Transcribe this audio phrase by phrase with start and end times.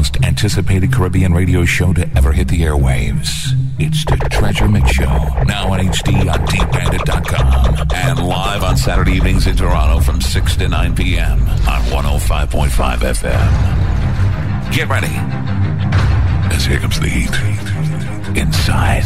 [0.00, 3.28] most anticipated Caribbean radio show to ever hit the airwaves.
[3.78, 5.04] It's the Treasure Mix Show,
[5.44, 10.68] now on HD on DBandit.com and live on Saturday evenings in Toronto from 6 to
[10.70, 11.40] 9 p.m.
[11.42, 14.72] on 105.5 FM.
[14.74, 15.12] Get ready,
[16.54, 18.38] as here comes the heat.
[18.38, 19.02] Inside,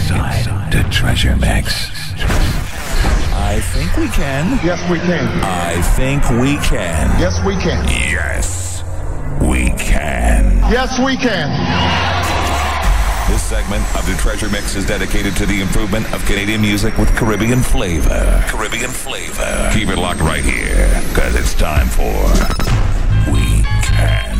[0.70, 1.90] the Treasure Mix.
[3.34, 4.64] I think we can.
[4.64, 5.26] Yes, we can.
[5.42, 7.18] I think we can.
[7.18, 7.84] Yes, we can.
[7.88, 8.84] Yes,
[9.40, 10.53] we can.
[10.70, 11.50] Yes, we can.
[13.30, 17.14] This segment of the Treasure Mix is dedicated to the improvement of Canadian music with
[17.16, 18.42] Caribbean flavor.
[18.48, 19.70] Caribbean flavor.
[19.72, 22.12] Keep it locked right here, because it's time for
[23.30, 24.33] We Can.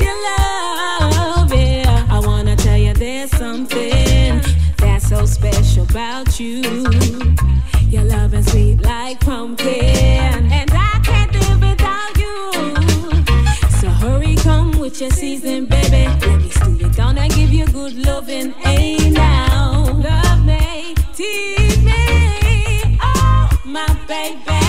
[0.00, 1.52] Your love.
[1.52, 2.06] Yeah.
[2.10, 4.42] I wanna tell you there's something
[4.76, 6.62] that's so special about you.
[7.88, 10.52] Your love is weak like pumpkin.
[10.52, 12.52] And I can't do without you.
[13.80, 16.08] So hurry, come with your season, baby.
[16.26, 19.01] Let me steal you, gonna give you good loving, hey
[24.22, 24.61] baby.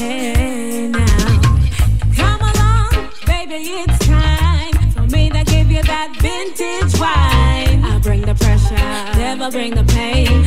[0.00, 1.42] Hey now,
[2.16, 7.84] come along, baby, it's time for me to give you that vintage wine.
[7.84, 10.44] I bring the pressure, never bring the pain.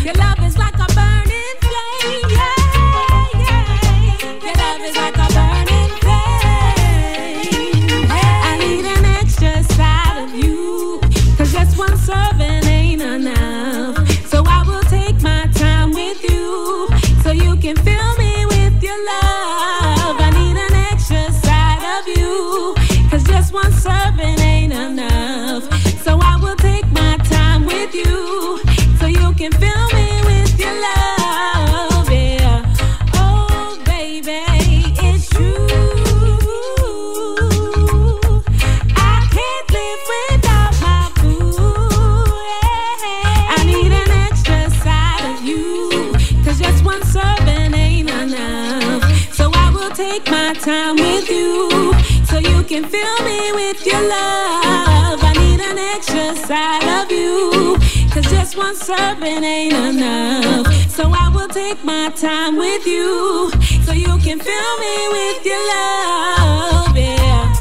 [53.25, 55.19] Me with your love.
[55.23, 57.77] I need an extra side of you.
[58.11, 60.67] Cause just one serving ain't enough.
[60.89, 63.51] So I will take my time with you.
[63.85, 66.95] So you can fill me with your love.
[66.95, 67.53] Yeah.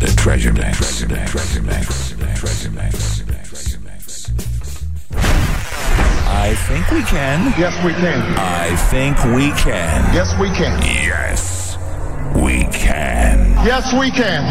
[0.00, 0.76] The Treasure Mix.
[0.78, 1.30] Treasure Mix.
[1.30, 2.10] Treasure Mix.
[2.40, 3.18] Treasure Mix.
[3.18, 4.30] Treasure Mix.
[6.32, 7.52] I think we can.
[7.58, 8.20] Yes, we can.
[8.38, 10.14] I think we can.
[10.14, 10.80] Yes, we can.
[10.82, 11.29] Yes, we can.
[13.62, 14.42] Yes, we can.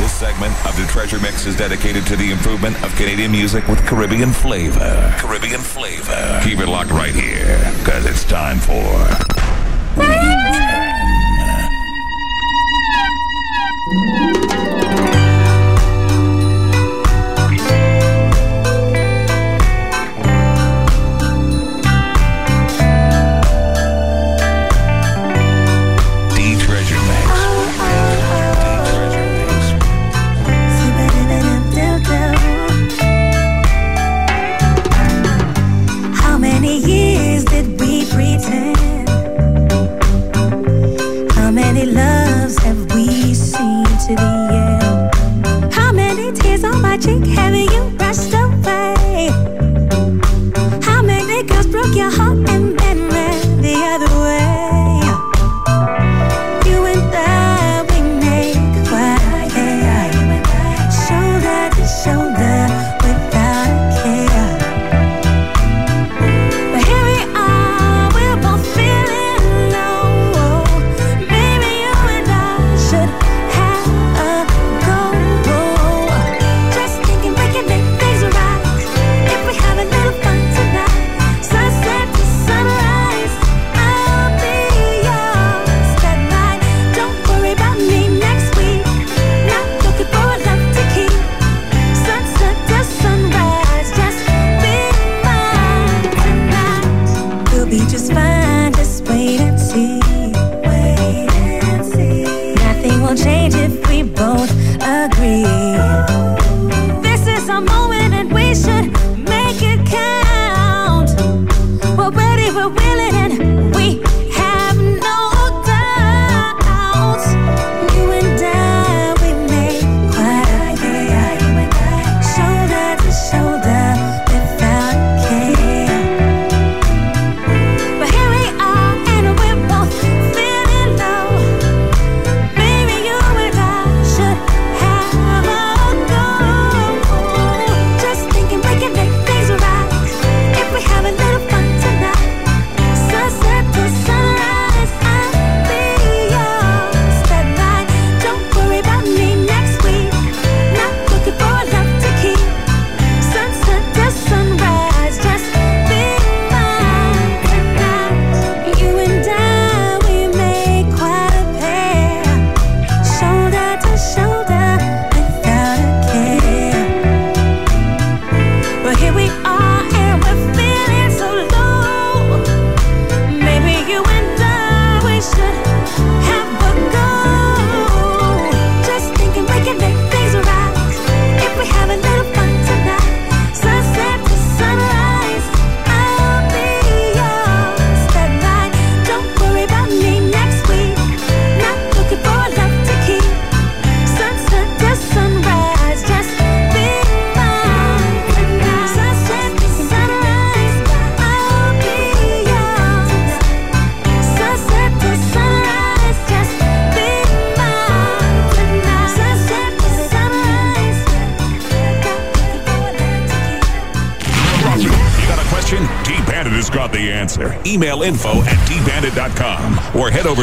[0.00, 3.84] This segment of the Treasure Mix is dedicated to the improvement of Canadian music with
[3.86, 5.14] Caribbean flavor.
[5.18, 6.40] Caribbean flavor.
[6.42, 8.82] Keep it locked right here, because it's time for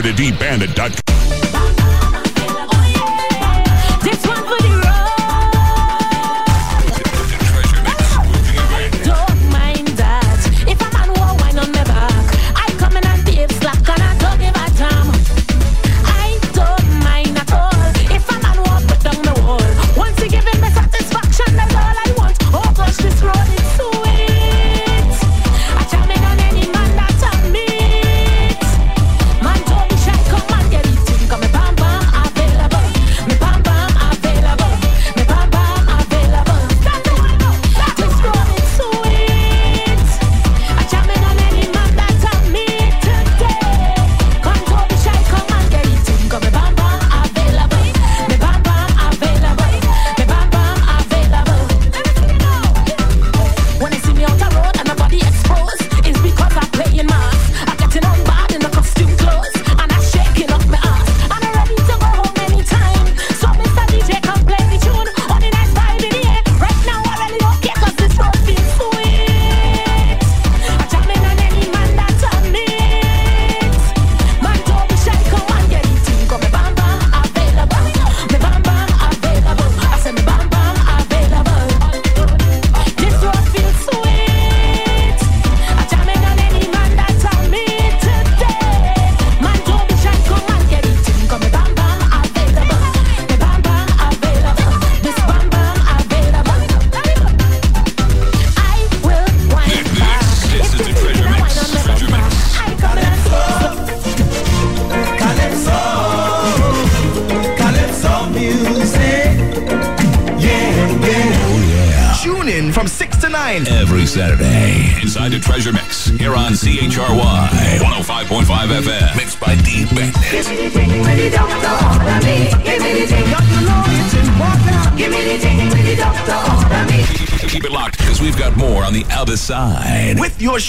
[0.04, 0.33] to dbandit.com.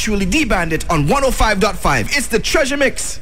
[0.04, 2.14] Truly, D Bandit on 105.5.
[2.14, 3.20] It's the Treasure Mix.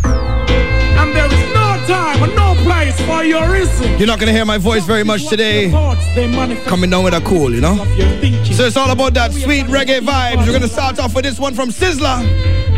[1.03, 3.97] And there is no time and no place for your reason.
[3.97, 5.69] You're not to hear my voice very much today.
[6.65, 7.75] Coming down with a cool, you know?
[8.53, 10.37] So it's all about that sweet reggae vibes.
[10.37, 12.23] We're to start off with this one from Sizzla.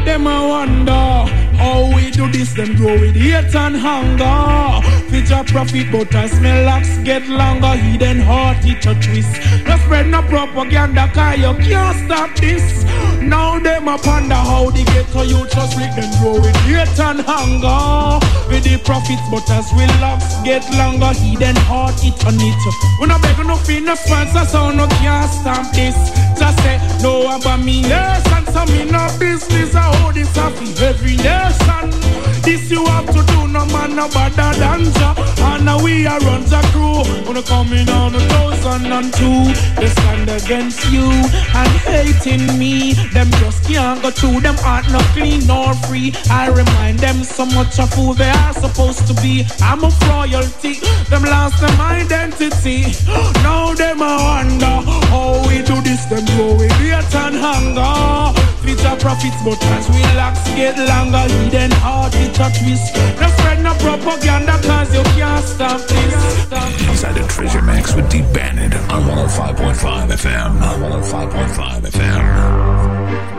[0.06, 4.88] Them I wonder how we do this, them grow with hate and hunger.
[5.10, 9.34] Future profit, but as my locks get longer, hidden heart it a twist.
[9.66, 12.84] No spread no propaganda, cause you can't stop this.
[13.22, 17.00] Now them a ponder how they get to you just with them grow with hate
[17.00, 18.26] and hunger.
[18.48, 22.62] With the profits, but as we locks get longer, hidden heart it on it.
[23.02, 25.98] We no beg no fee, no sponsor, so no can't stop this.
[26.38, 29.74] Just say no about me, yes, and some me no business.
[29.74, 31.16] I hold this in every
[31.50, 32.35] nation.
[32.46, 35.16] This you have to do, no man no better than Jah.
[35.40, 37.02] And now we are run the crew.
[37.26, 39.50] Wanna come in on a thousand and two.
[39.82, 42.94] They stand against you and hating me.
[43.14, 44.42] Them just can't go through.
[44.42, 46.14] Them heart not clean nor free.
[46.30, 49.44] I remind them so much of who they are supposed to be.
[49.62, 50.76] I'm a royalty.
[51.10, 52.94] Them lost them identity.
[53.42, 54.78] Now them a wonder
[55.10, 56.06] how we do this.
[56.06, 58.40] Them grow with hate and hunger.
[58.62, 62.96] Future profits, but as we locks get longer, hidden heart a twist.
[63.20, 66.44] No spread no propaganda, cause you can't stop this.
[66.44, 70.62] Stop Inside the Treasure Mix with D Bandit on 105.5 FM.
[70.62, 73.36] On 105.5 FM.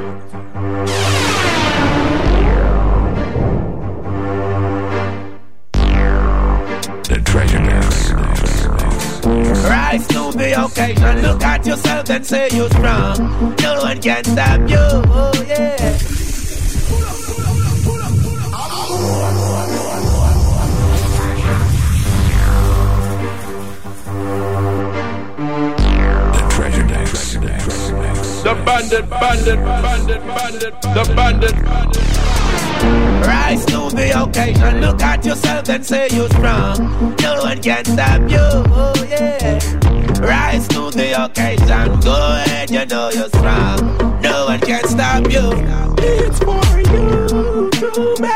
[7.08, 8.10] The Treasure Mix.
[9.68, 13.54] Rise to the occasion, look at yourself and say you're strong.
[13.60, 16.15] No one can stop you, oh yeah.
[26.32, 26.86] The treasure
[28.46, 31.54] the bandit, bandit, bandit, bandit, the bandit.
[33.26, 37.16] Rise to the occasion, look at yourself and say you're strong.
[37.22, 39.58] No one can stop you, oh yeah.
[40.20, 44.20] Rise to the occasion, go ahead, you know you're strong.
[44.20, 45.50] No one can stop you.
[45.98, 48.35] It's for you to make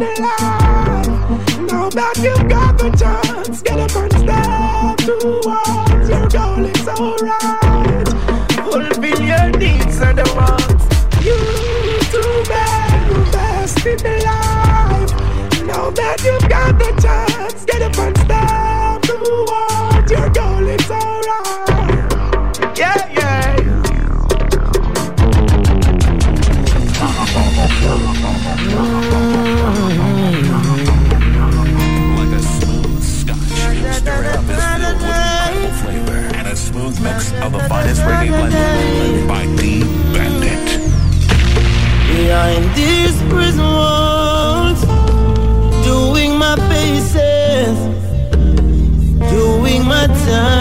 [0.00, 4.96] Now that you've got the chance, get up and your.
[6.64, 8.08] It's alright.
[8.64, 10.18] Fulfill your needs and
[14.24, 15.10] life.
[15.66, 18.19] Now that you've got the chance, get up and
[50.30, 50.59] doing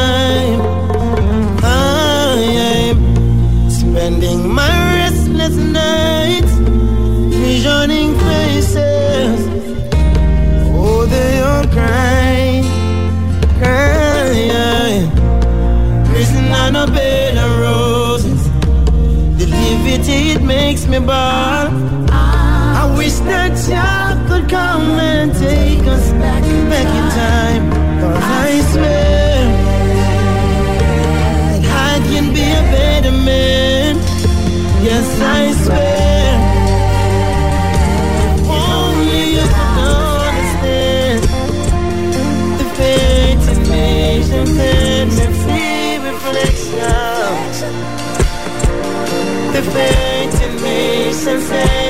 [51.30, 51.89] sensates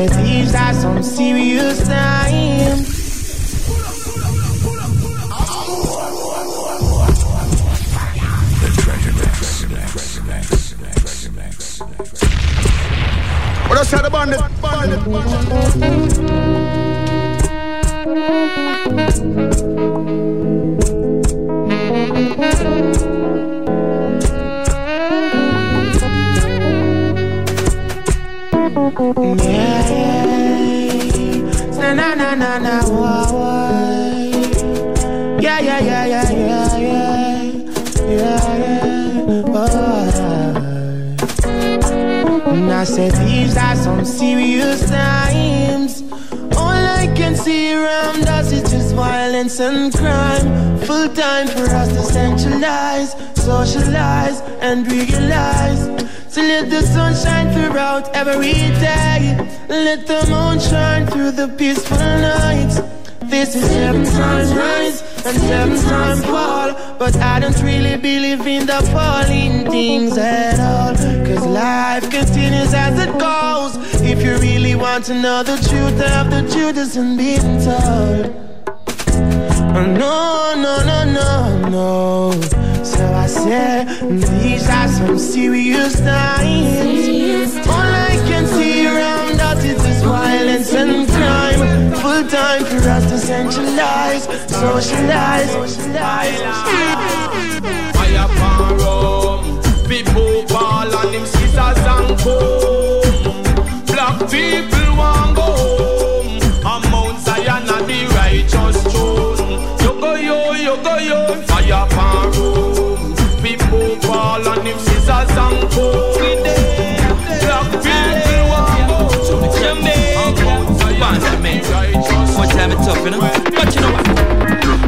[0.00, 2.88] Said these are some serious times.
[8.60, 9.12] The Treasure
[11.36, 11.80] Mix.
[13.68, 14.40] What I said about it?
[14.62, 16.40] Bandit, bandit.
[29.42, 29.79] Yeah,
[32.50, 34.10] na na wah, wah.
[35.38, 37.46] Yeah yeah yeah yeah yeah yeah
[38.10, 39.54] yeah yeah.
[39.54, 39.78] Oh.
[42.50, 46.02] And I said these are some serious times.
[46.58, 50.78] All I can see around us is just violence and crime.
[50.88, 55.86] Full time for us to centralize, socialize, and realize.
[56.40, 59.36] So let the sun shine throughout every day.
[59.68, 62.80] Let the moon shine through the peaceful nights.
[63.24, 66.96] This is seven times rise and seven times fall.
[66.98, 70.94] But I don't really believe in the falling things at all.
[71.26, 74.00] Cause life continues as it goes.
[74.00, 78.34] If you really want to know the truth of the truth isn't being told.
[80.00, 82.59] No, no, no, no, no.
[83.30, 83.86] Said,
[84.42, 87.54] these are some serious times.
[87.68, 91.92] All I can see around us is this violence and crime.
[91.92, 95.76] Full time for us to centralize, socialize.
[97.94, 103.84] Fire pan rum, people ball and them scissors and comb.
[103.86, 106.40] Black people want go home.
[106.66, 109.60] And Mount Zion the righteous throne.
[109.82, 111.49] You go yo, you go yo.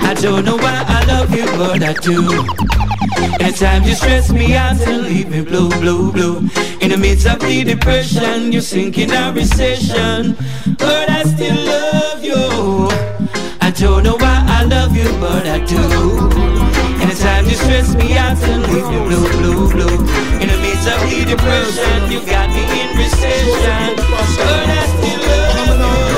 [0.04, 2.46] I don't know why I love you, but I do.
[3.44, 6.38] Anytime you stress me out and leave me blue, blue, blue.
[6.80, 10.36] In the midst of the depression, you sink in a recession.
[10.78, 12.88] But I still love you.
[13.60, 16.61] I don't know why I love you, but I do.
[17.52, 19.96] You stress me out and leave me blue, blue, blue.
[20.40, 23.92] In the midst of the depression, you got me in recession.
[23.94, 26.08] But I still love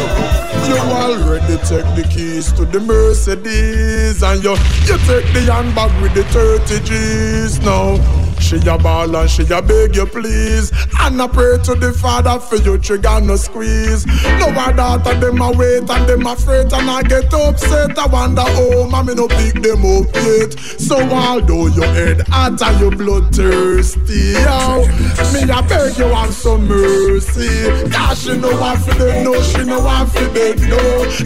[0.63, 0.71] you.
[0.71, 4.53] You already take the keys to the Mercedes, and you
[4.87, 8.24] you take the handbag with the 30 G's now.
[8.45, 10.71] She a ball and she a beg you please.
[11.01, 14.05] And I pray to the Father for you trigger no squeeze.
[14.39, 17.97] No my daughter them a wait and them afraid and I get upset.
[17.99, 20.53] I wonder oh mommy no pick them up yet.
[20.61, 24.85] So although your head hot and your blood thirsty, yo,
[25.33, 27.49] me a beg you have some mercy.
[27.89, 30.79] Cause she know what for them, no she know what for them, no.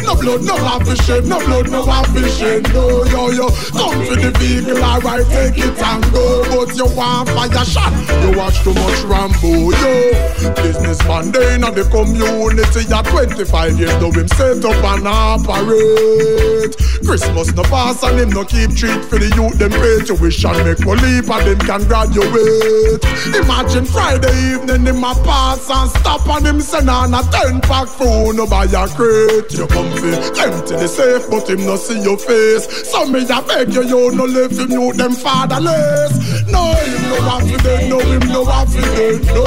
[0.07, 3.03] No blood, no have to shed, no blood, no have to shed, no.
[3.11, 7.65] Yo yo, come to the vehicle, alright, take it and go, but you want fire
[7.65, 7.93] shot.
[8.23, 9.95] You watch too much Rambo, yo.
[10.63, 16.77] Businessman, they in the community at 25 years, though him set up and operate.
[17.09, 20.85] Christmas no pass and him no keep treat for the youth, them pay tuition, make
[20.85, 23.01] leap and them can graduate.
[23.33, 27.89] Imagine Friday evening, him a pass and stop and him send on a 10 pack
[27.89, 29.49] food, no buy a crate.
[29.57, 32.69] You come fi empty the safe, but him no see your face.
[32.91, 36.45] So me a beg you, you no live him, you them fatherless.
[36.53, 39.45] No, him no want fi dead, no him no want fi dead, no.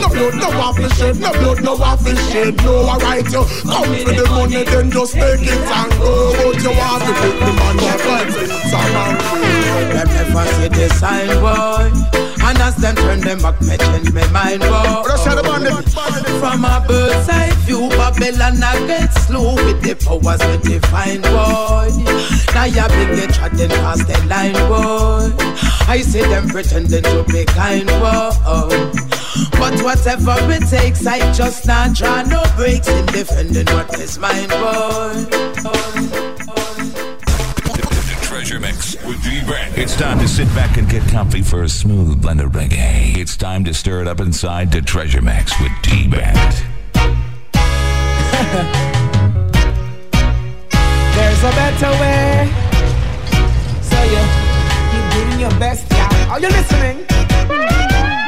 [0.00, 2.74] No blood, no want fi shed, no blood, no want fi shed, no.
[2.88, 6.32] Alright, you come for the money, then just take it and go.
[6.32, 9.16] But you want to put the man it's a man.
[9.94, 12.19] Them never see the sign, boy.
[12.42, 15.02] And as them turn them back, me change my mind, boy.
[16.40, 21.90] From a bird's eye view, Babylon I get slow with the powers we define, boy.
[22.54, 25.36] Now you big they chatting past the line, boy.
[25.86, 28.30] I see them pretending to be kind, boy.
[29.52, 34.48] But whatever it takes, I just not draw no breaks in defending what is mine,
[34.48, 35.50] boy.
[35.60, 36.29] Treasure
[39.52, 43.16] It's time to sit back and get comfy for a smooth blend of reggae.
[43.16, 45.72] It's time to stir it up inside to Treasure Mix with
[46.10, 46.64] Brand.
[51.14, 52.52] There's a better way.
[53.82, 54.22] So you
[54.92, 56.30] keep doing your best, yeah.
[56.30, 56.98] Are you listening?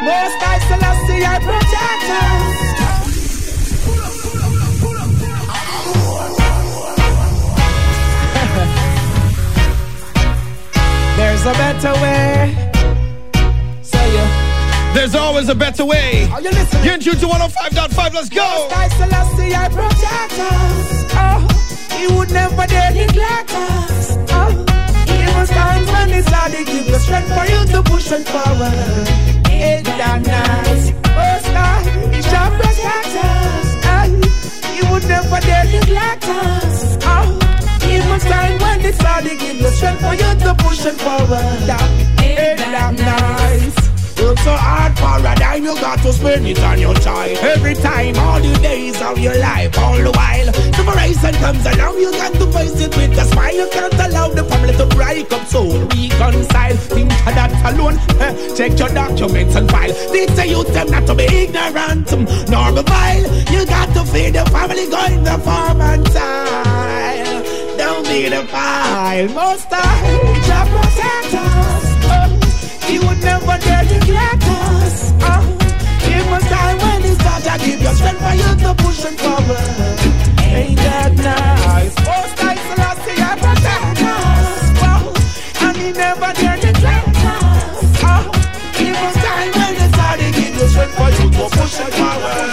[0.03, 3.02] Most I Selassie, I protect us.
[11.43, 12.71] There's a better way.
[14.13, 14.95] You.
[14.95, 16.29] There's always a better way.
[16.31, 16.85] Are you listening?
[16.85, 18.15] You're in tune to 105.5.
[18.15, 18.45] Let's go.
[18.45, 21.05] Most I Selassie, I protect us.
[21.19, 21.41] Oh,
[21.99, 24.17] he would never dare neglect us.
[24.31, 24.51] Oh,
[25.09, 29.09] even times when it's hard, he give you strength for you to push and forward.
[29.51, 30.93] Ain't that nice?
[30.93, 31.83] Most I,
[32.15, 33.67] he shall protect us.
[33.91, 34.07] Oh,
[34.75, 36.99] he would never dare neglect us.
[37.03, 37.42] Oh,
[38.15, 41.71] even time when it's hard, give you strength for you to push and forward.
[42.21, 43.77] Ain't that nice?
[44.21, 47.37] Work so hard for a dime, you got to spend it on your child.
[47.39, 50.53] Every time, all the days of your life, all the while.
[50.53, 53.55] Separation comes along, you got to face it with a smile.
[53.55, 56.77] You can't allow the family to break up, so reconcile.
[56.77, 57.99] Think of that alone.
[58.21, 59.93] eh, Check your documents and file.
[60.13, 62.13] They say you them not to be ignorant,
[62.49, 63.25] nor be vile.
[63.51, 67.52] You got to feed the family, going the farm and time.
[67.79, 69.81] Don't be the file, most I
[70.47, 71.85] shall protect us.
[72.15, 72.29] Oh.
[72.87, 75.13] He would never dare neglect us.
[75.21, 75.43] Oh,
[76.07, 79.19] give us time when it's start to give you strength for you to push and
[79.19, 79.99] forward.
[80.45, 81.95] Ain't that nice?
[82.09, 84.61] Most I Selassie, I protect us.
[84.91, 87.81] Oh, and he never dare neglect us.
[88.05, 88.31] Oh,
[89.07, 92.52] us time when it's start to give you strength for you to push and forward.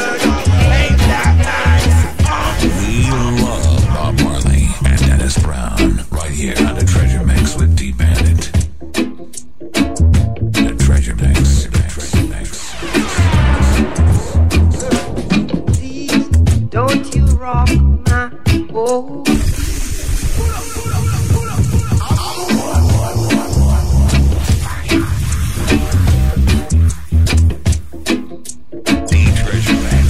[16.69, 17.67] Don't you rock
[18.07, 18.29] my
[18.69, 19.25] boat.
[29.07, 30.09] The Treasure Mix.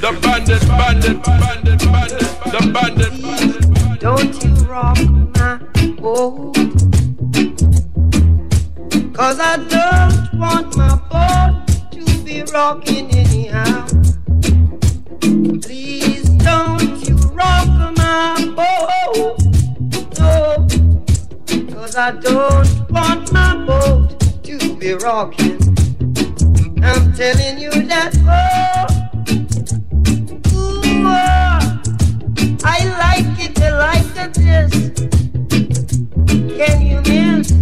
[0.00, 3.64] The bandit, bandit, bandit, bandit, the bandit, bandit.
[3.98, 4.98] Don't you rock
[5.34, 5.58] my
[6.00, 6.54] boat.
[9.16, 13.95] Cause I don't want my boat to be rocking anyhow.
[18.56, 19.38] Boat.
[20.18, 20.66] No.
[21.74, 25.58] Cause I don't want my boat to be rocking.
[26.82, 28.86] I'm telling you that, oh,
[30.54, 31.58] ooh, oh,
[32.64, 34.72] I like it, I like it, yes.
[36.56, 37.55] Can you miss?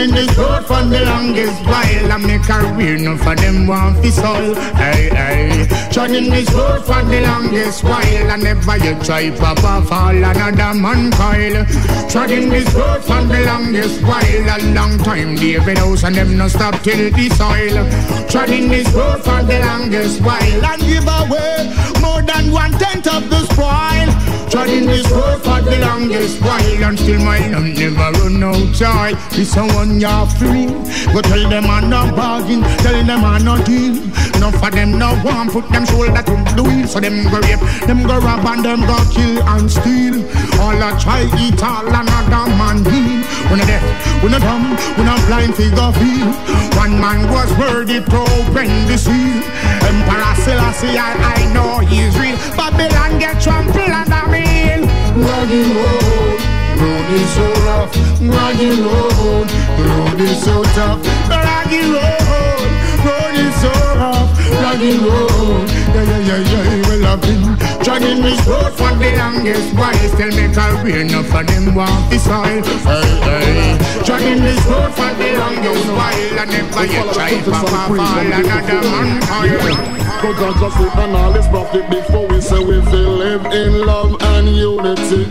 [0.00, 2.12] Treading this road for the longest while.
[2.12, 4.54] I make a career, no for them want fi soul.
[4.80, 5.66] Hey, hey.
[5.92, 8.30] Treading this road for the longest while.
[8.30, 11.66] I never yet try pop off all another man coil
[12.08, 14.22] Treading this road for the longest while.
[14.24, 17.84] A long time David House and them no stop till the soil.
[18.30, 20.64] Treading this road for the longest while.
[20.64, 24.19] And give away more than one tenth of the spoil
[24.50, 29.14] Treading this road for the longest while And still my love never run out joy.
[29.30, 30.66] This one you're free.
[31.14, 33.94] Go tell them I'm not bargain, tell them I'm not deal.
[34.34, 36.88] Enough for them no one put them shoulder to the wheel.
[36.88, 40.18] So them go rape, them go rob and them go kill and steal.
[40.58, 43.22] All I try eat all another man heal.
[43.50, 43.82] We no deaf,
[44.22, 46.30] we no dumb, we no blind figure feel.
[46.78, 49.42] One man was worthy to open the seal.
[49.82, 52.36] Emperor Selassie, I, I know he's real.
[52.56, 54.86] Babylon get trampled under me.
[55.18, 62.70] Rugged road road is so rough, rocky road, road is so tough, rocky road,
[63.04, 64.30] road is so rough,
[64.70, 65.68] rocky road.
[65.90, 67.42] Yeah, yeah, yeah, yeah, well I've been
[67.82, 69.94] dragging this road for the longest while.
[69.94, 72.44] Still make a career, enough for them want this soil.
[72.44, 76.38] Hey, hey, dragging this road for the longest while.
[76.38, 80.00] I never yet try to fall another man oil.
[80.22, 83.86] But God just sit on all this profit before we say we feel live in
[83.86, 85.26] love and unity.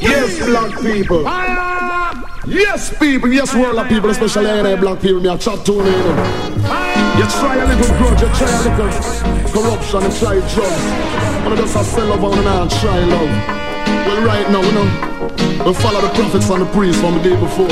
[0.00, 1.22] Yes, black people.
[2.46, 3.32] Yes, people.
[3.32, 5.20] Yes, world of people, especially black people.
[5.20, 6.59] Me a chat to me.
[7.18, 10.84] You try a little grudge, you try a little corruption, you try drugs.
[11.44, 13.32] And just a sell love and I try love.
[14.06, 17.36] Well, right now, we know, we follow the prophets and the priests from the day
[17.38, 17.68] before.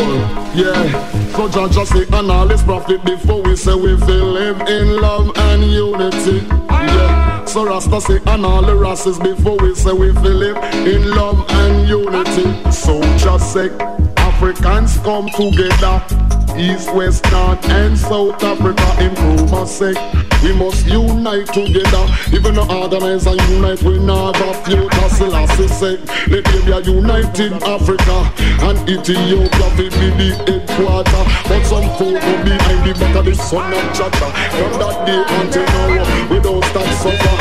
[0.54, 4.60] Yeah, so John just say, and all this prophet before we say we feel live
[4.62, 6.46] in love and unity.
[6.68, 11.10] Yeah, so Rasta say, and all the races before we say we feel live in
[11.10, 12.70] love and unity.
[12.70, 13.70] So just say,
[14.16, 16.17] Africans come together.
[16.58, 19.94] East, West, North, and South Africa improve us say
[20.42, 22.06] we must unite together.
[22.32, 25.08] Even organize and unite, we not have future.
[25.08, 25.96] Selassie say,
[26.28, 28.32] let there be a united Africa
[28.66, 31.24] and Ethiopia will be the headquarter.
[31.48, 34.30] But some folk will be behind the back of the sun and chatter.
[34.54, 37.36] From that day until now, we don't stop suffer.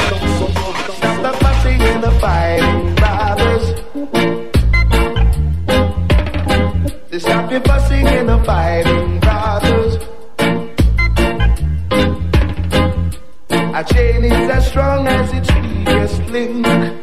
[0.98, 2.87] Stop the fussing and the fighting,
[7.38, 9.96] Stop the fussing and the fighting, brothers.
[13.52, 16.97] A chain is as strong as its weakest link.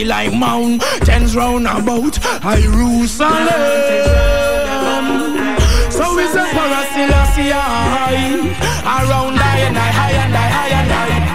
[0.00, 2.14] I like mountains round about
[2.58, 3.28] Jerusalem.
[5.90, 8.40] So is Emperor Selassie high.
[8.82, 11.29] Around higher and higher and higher and higher.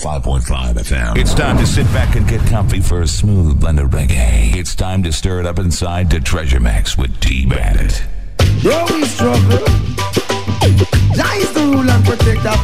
[0.00, 1.18] 105.5 FM.
[1.18, 4.56] It's time to sit back and get comfy for a smooth blend of reggae.
[4.56, 8.02] It's time to stir it up inside to Treasure Mix with D Bandit.
[8.62, 9.58] Yo, we struggle.
[11.14, 12.56] Jah is the rule and protect of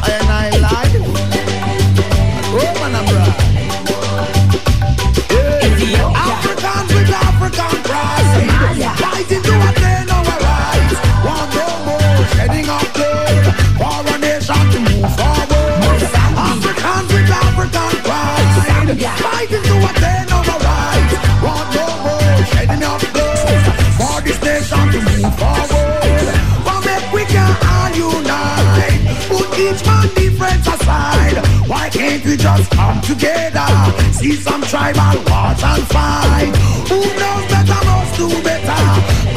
[32.27, 33.67] we just come together?
[34.11, 36.51] See some tribal wars and fight.
[36.91, 38.83] Who knows better must do better?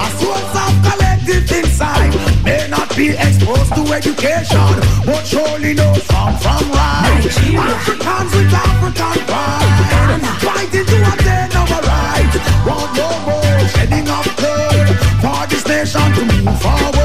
[0.04, 2.12] A source of collective insight
[2.44, 4.72] may not be exposed to education,
[5.06, 7.22] but surely knows wrong from right.
[7.22, 12.36] Africans with African pride, fighting to attain our rights.
[12.66, 14.88] Want no more shedding of blood
[15.22, 16.99] for this nation to move forward.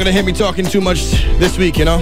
[0.00, 1.98] Not gonna hear me talking too much this week, you know.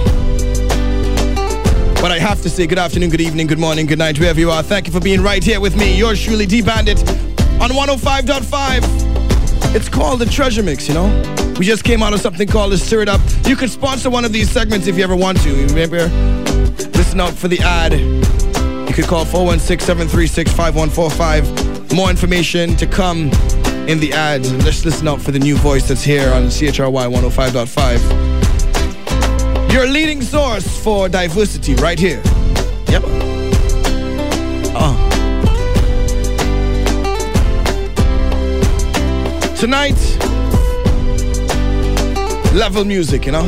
[2.00, 4.52] But I have to say good afternoon, good evening, good morning, good night, wherever you
[4.52, 4.62] are.
[4.62, 5.98] Thank you for being right here with me.
[5.98, 7.00] Yours truly, D Bandit,
[7.60, 9.74] on 105.5.
[9.74, 11.08] It's called the Treasure Mix, you know.
[11.58, 13.20] We just came out of something called the Stir It Up.
[13.46, 15.66] You could sponsor one of these segments if you ever want to.
[15.66, 16.06] Remember,
[16.96, 17.94] listen out for the ad.
[17.94, 21.92] You could call 416-736-5145.
[21.92, 23.32] More information to come
[23.88, 24.46] in the ad.
[24.64, 29.72] Let's listen out for the new voice that's here on CHRY 105.5.
[29.72, 32.20] Your leading source for diversity right here.
[32.88, 33.02] Yep.
[34.74, 34.94] Uh.
[39.56, 39.98] Tonight,
[42.54, 43.44] level music, you know?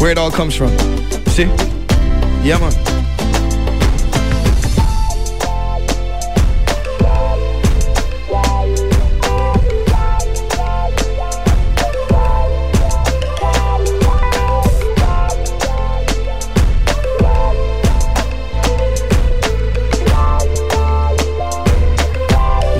[0.00, 0.70] Where it all comes from.
[1.28, 1.44] See?
[2.42, 2.89] Yeah, man.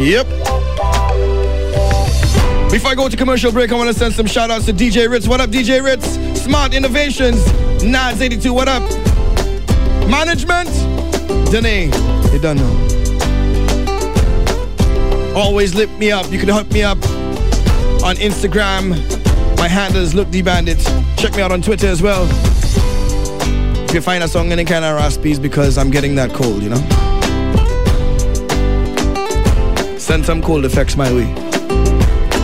[0.00, 0.26] Yep.
[2.70, 5.10] Before I go to commercial break, I want to send some shout outs to DJ
[5.10, 5.28] Ritz.
[5.28, 6.14] What up, DJ Ritz?
[6.42, 7.44] Smart Innovations.
[7.82, 8.82] Nas82, what up?
[10.08, 10.70] Management.
[11.52, 11.90] Danae,
[12.32, 12.86] you don't know.
[15.36, 16.32] Always lift me up.
[16.32, 16.96] You can hook me up
[18.02, 18.96] on Instagram.
[19.58, 20.78] My handle is Look D Bandit.
[21.18, 22.26] Check me out on Twitter as well.
[23.84, 26.70] If you find a song any kind of raspies because I'm getting that cold, you
[26.70, 27.09] know?
[30.10, 31.32] Send some cold effects my way.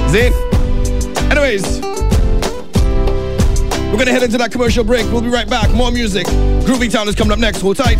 [0.08, 0.32] Zane.
[1.32, 1.80] Anyways,
[3.90, 5.04] we're gonna head into that commercial break.
[5.10, 5.72] We'll be right back.
[5.72, 6.28] More music.
[6.64, 7.62] Groovy Town is coming up next.
[7.62, 7.98] Hold tight.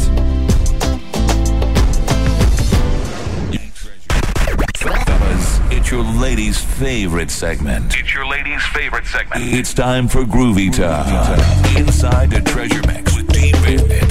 [5.73, 7.99] It's your ladies' favorite segment.
[7.99, 9.53] It's your ladies' favorite segment.
[9.53, 11.77] It's time for Groovy Time.
[11.77, 14.06] Inside the Treasure Mix with D Bandit.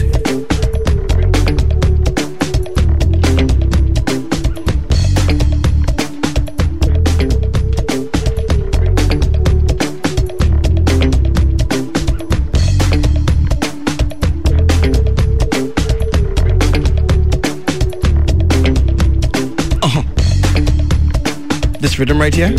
[21.96, 22.50] This rhythm right here.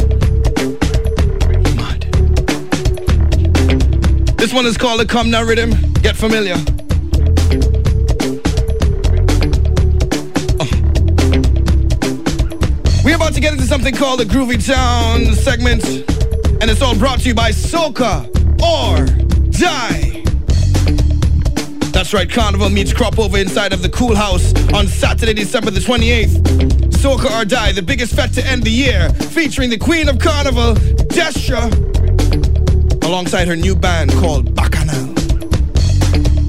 [4.39, 5.73] This one is called the Come Now Rhythm.
[6.01, 6.55] Get familiar.
[10.55, 10.65] Uh.
[13.05, 15.85] We're about to get into something called the Groovy Town segment,
[16.63, 18.25] and it's all brought to you by Soca
[18.63, 19.05] or
[19.51, 20.23] Die.
[21.93, 25.81] That's right, Carnival meets crop over inside of the Cool House on Saturday, December the
[25.81, 26.76] 28th.
[27.07, 30.75] Soca or Die, the biggest fete to end the year, featuring the Queen of Carnival,
[31.15, 31.63] Destra,
[33.05, 35.15] alongside her new band called Bacchanal.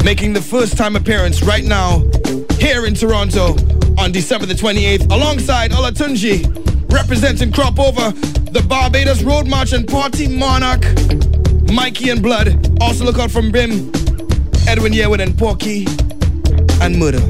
[0.03, 1.99] Making the first time appearance right now
[2.57, 3.55] here in Toronto
[3.99, 6.41] on December the 28th, alongside Olatunji,
[6.91, 8.09] representing crop over
[8.49, 10.83] the Barbados Road March and Party Monarch,
[11.71, 12.81] Mikey and Blood.
[12.81, 13.91] Also look out from Bim,
[14.67, 15.85] Edwin Yearwood and Porky
[16.81, 17.21] and Murder.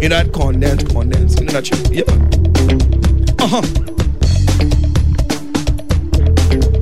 [0.00, 1.40] You know that condense, condense.
[1.40, 1.92] You know that shit.
[1.92, 2.31] Yep.
[3.42, 3.60] Uh-huh.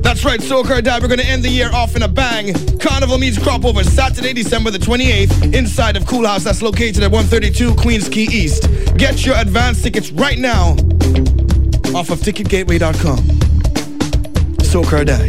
[0.03, 0.99] That's right, or Die.
[0.99, 2.53] We're gonna end the year off in a bang.
[2.77, 7.09] Carnival meets crop over Saturday, December the 28th, inside of Cool House that's located at
[7.09, 8.69] 132 Queens Quay East.
[8.95, 10.73] Get your advance tickets right now
[11.95, 13.17] off of ticketgateway.com.
[14.73, 15.27] Or Die.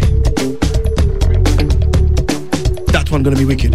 [2.92, 3.74] That one gonna be wicked.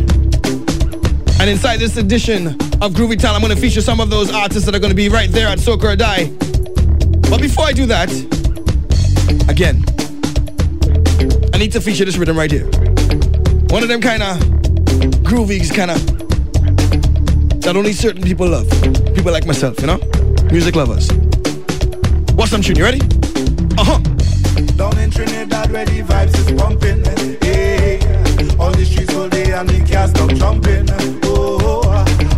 [1.40, 2.48] And inside this edition
[2.82, 4.96] of Groovy Town, I'm going to feature some of those artists that are going to
[4.96, 6.32] be right there at Soca or Die.
[7.38, 8.10] But before I do that,
[9.48, 9.86] again,
[11.54, 12.66] I need to feature this rhythm right here.
[13.70, 14.38] One of them kind of
[15.22, 16.04] groovies, kind of
[17.62, 18.68] that only certain people love.
[19.14, 20.00] People like myself, you know?
[20.50, 21.12] Music lovers.
[22.34, 22.78] What's some tune?
[22.78, 23.02] You ready?
[23.78, 24.00] Uh huh.
[24.76, 27.06] Down in Trinidad where the vibes is pumping.
[27.44, 28.00] Hey,
[28.58, 31.27] all the streets all day and the can't stop jumping.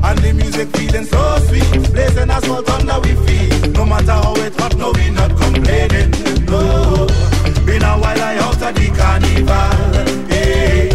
[0.10, 1.92] And the music feeling so sweet.
[1.94, 3.72] Blazing asphalt under we feel.
[3.74, 6.10] No matter how it hot, no we not complaining.
[6.50, 7.06] No,
[7.66, 10.28] been a while I out of the carnival.
[10.34, 10.90] Hey,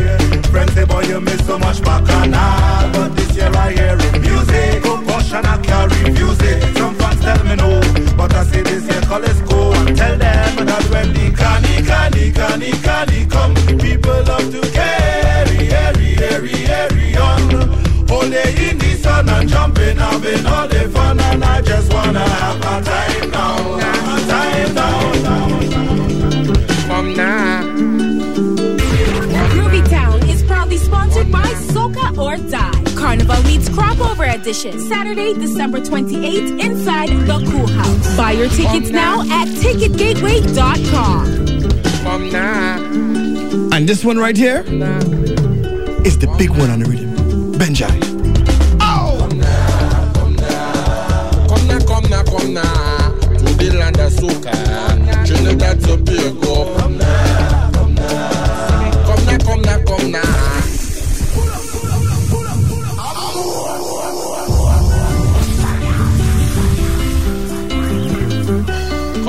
[0.51, 4.83] friends say boy you miss so much bacchanal, but this year I hear it music.
[4.83, 6.77] Caution I can't refuse it.
[6.77, 7.81] Some fans tell me no,
[8.17, 11.87] but I say this year call let's go and tell them that when the carny,
[11.87, 18.11] carny, carny, carny come, people love to carry, carry, carry, carry on.
[18.11, 18.74] Only in
[19.15, 23.31] the sun and jumping, having all the fun, and I just wanna have a time
[23.31, 25.13] now, a time now.
[26.87, 27.63] Come now.
[29.51, 32.83] Groovy Town is proudly sponsored by Soca or Die.
[32.95, 38.17] Carnival meets Crop Over Edition, Saturday, December 28th, inside the Cool House.
[38.17, 41.27] Buy your tickets now at ticketgateway.com.
[42.03, 42.79] Come now.
[43.77, 44.61] And this one right here
[46.05, 47.55] is the big one on the rhythm.
[47.55, 48.24] Benjai.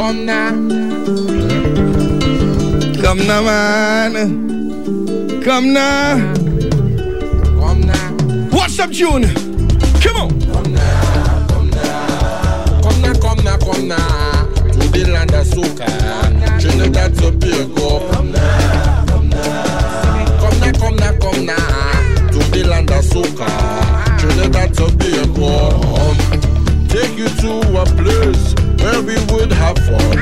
[0.05, 0.51] Come now.
[3.01, 4.13] Come now, man.
[5.43, 6.33] Come now.
[7.59, 8.11] Come now.
[8.51, 9.23] What's up, June?
[10.03, 10.29] Come on.
[10.41, 12.81] Come now, come now.
[12.83, 14.45] Come now, come now, come now.
[14.73, 15.87] To the land of soca.
[16.61, 18.07] Trinidad Tobago.
[18.11, 20.39] Come now, come now.
[20.39, 22.29] Come now, come now, come now.
[22.29, 23.47] To the land of soca.
[24.19, 25.81] Trinidad Tobago.
[25.97, 30.15] Um, take you to a place where we would have fun.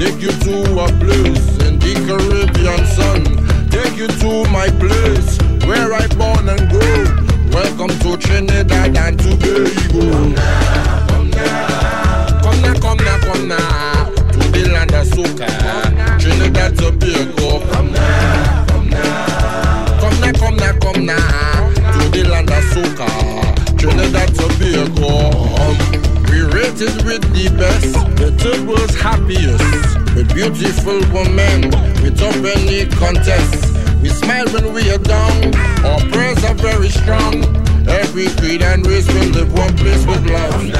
[0.00, 3.20] take you to a place in the Caribbean sun.
[3.68, 5.36] Take you to my place
[5.68, 7.04] where I born and grew.
[7.52, 10.00] Welcome to Trinidad and Tobago.
[10.00, 14.04] Come now, come now, come now, come now, come now.
[14.32, 15.48] To the land of soca,
[16.18, 17.60] Trinidad Tobago.
[17.72, 21.72] Come now, come now, come now, come now, come now.
[21.92, 23.08] To the land of soca,
[23.76, 26.07] Trinidad Tobago.
[26.30, 29.64] We rated with the best, the turbo's happiest.
[30.14, 31.70] With beautiful women,
[32.02, 33.74] without any contest.
[34.02, 35.54] We smile when we are down,
[35.84, 37.44] our prayers are very strong.
[37.88, 40.72] Every creed and race will live one place with love.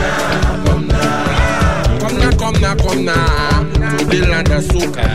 [0.67, 3.97] Come now, come now, come now, come now.
[3.99, 5.07] To the land of soca,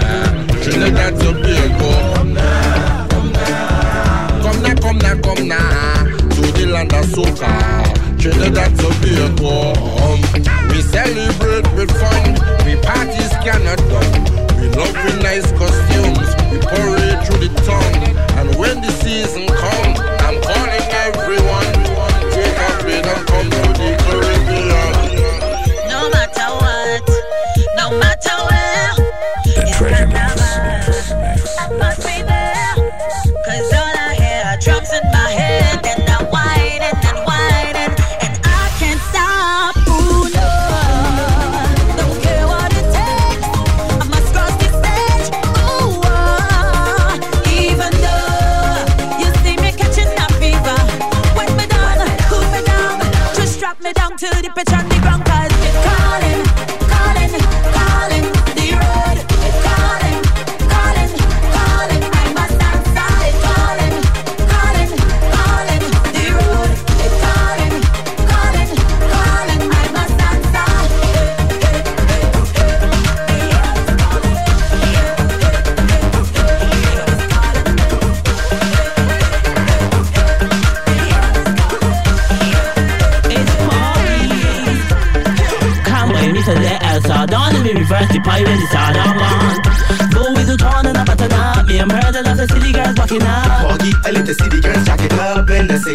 [0.64, 2.14] Trinidad Tobago.
[2.16, 6.04] Come now, come now, come now, come now, come now.
[6.30, 7.93] To the land of soca,
[8.24, 9.74] Trinidad Tobago.
[10.70, 12.32] We celebrate with fun,
[12.66, 14.24] we parties cannot done.
[14.62, 18.16] We love with nice costumes, we parade through the tongue.
[18.40, 21.68] And when the season comes, I'm calling everyone.
[22.32, 24.93] Take a bit and come to the Caribbean.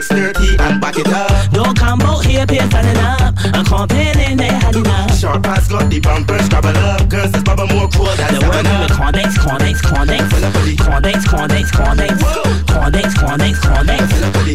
[0.03, 1.51] 630 and back it up.
[1.51, 5.99] Don't come out here, standing up I'm complaining they had enough Short pass got the
[6.01, 7.09] bumper, scrabble up.
[7.09, 10.30] Girls, this baba more cool than The world with Condex, Condex Condex,
[10.78, 14.05] Condex, Condex Condex, Condex, Condex Condex,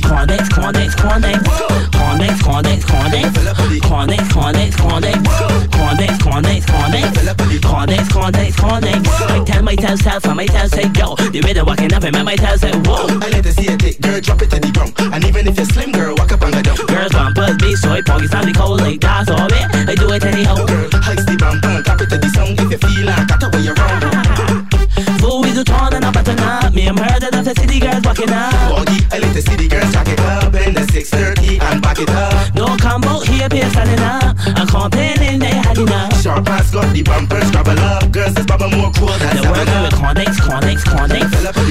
[0.05, 1.72] Condex, Condex Condex,
[7.83, 11.91] Condex, Condex, Condex I tell myself self, I myself say yo The way they're walking
[11.91, 14.51] up and I myself say whoa I let her see a dick, girl, drop it
[14.51, 14.95] to the ground.
[15.11, 16.79] And even if you're slim, girl, walk up and go down.
[16.87, 20.63] Girls bumpers, be soy, poggy, sound cold like that's all it I do it anyhow
[20.63, 22.55] Girl, heist the bumper, tap it to the song.
[22.55, 24.71] If you feel like that, way around.
[25.19, 28.03] Fool with the torn and a button up Me and murder of the city girls
[28.05, 31.81] walking up Foggy, I let the city girls jack it up in the 630 and
[31.81, 32.53] back it up.
[32.55, 35.22] Don't come out here, pay standing up I'm complaining they had
[36.33, 38.11] enough Short pass got the bumper, scrabble up.
[38.11, 41.29] Girls, this baba more cool than The world with Condex Condex, Condex,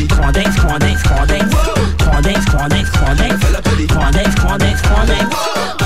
[0.08, 1.50] Condex Condex, Condex,
[1.98, 5.81] Condex Condex, Condex, Condex Condex, Condex, Condex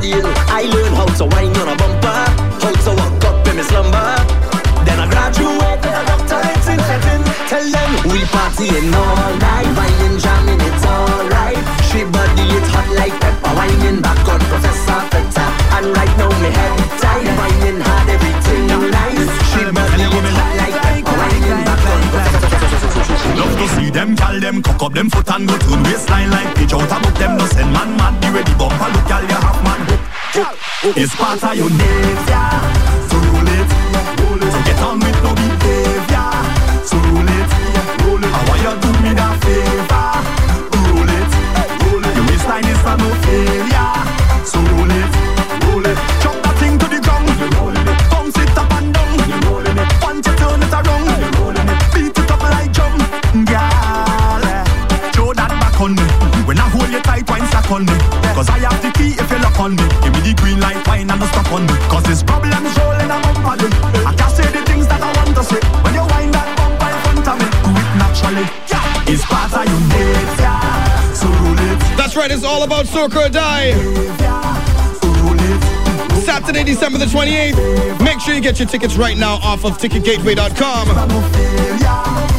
[0.00, 0.34] grind, I'm.
[0.48, 2.20] I learned how to wine on a bumper,
[2.60, 4.16] how to walk up in my slumber.
[4.84, 7.22] Then I graduate graduated, a doctorate in setting.
[7.48, 11.58] Tell them we partying all night, whining, jamming, it's alright.
[11.88, 15.46] She body it hot like pepper, whining back on Professor Feta.
[15.76, 19.32] And right now me head tight, whining hard, everything nice.
[19.52, 20.55] She body it hot
[23.36, 26.54] Love to see them gal them cock up them foot and go turn waistline like
[26.56, 29.62] pitch out a them no send man mad the ready bumper look gal you have
[29.64, 30.00] man hook.
[30.96, 32.50] It's part of your nature,
[33.08, 33.68] so roll it,
[34.20, 34.52] roll it.
[34.52, 36.28] So get on with no behavior,
[36.84, 37.48] so roll it,
[38.04, 38.32] roll it.
[38.32, 40.08] I want you do me that favor,
[40.92, 41.30] roll it,
[41.82, 42.12] roll it.
[42.16, 43.75] Your waistline is a no failure,
[59.66, 59.82] on me.
[60.02, 61.74] Give me the green light, wine and the stop on me.
[61.90, 63.58] Cause this problem's rolling, I'm on.
[64.06, 65.58] I can't say the things that I want to say.
[65.82, 68.46] When you wind that bumper in front of me, do it naturally.
[69.10, 70.54] It's part of your nature.
[71.18, 71.82] So roll it.
[71.98, 73.74] That's right, it's all about Soca or Die.
[76.22, 77.56] Saturday, December the 28th.
[78.04, 82.35] Make sure you get your tickets right now off of ticketgateway.com.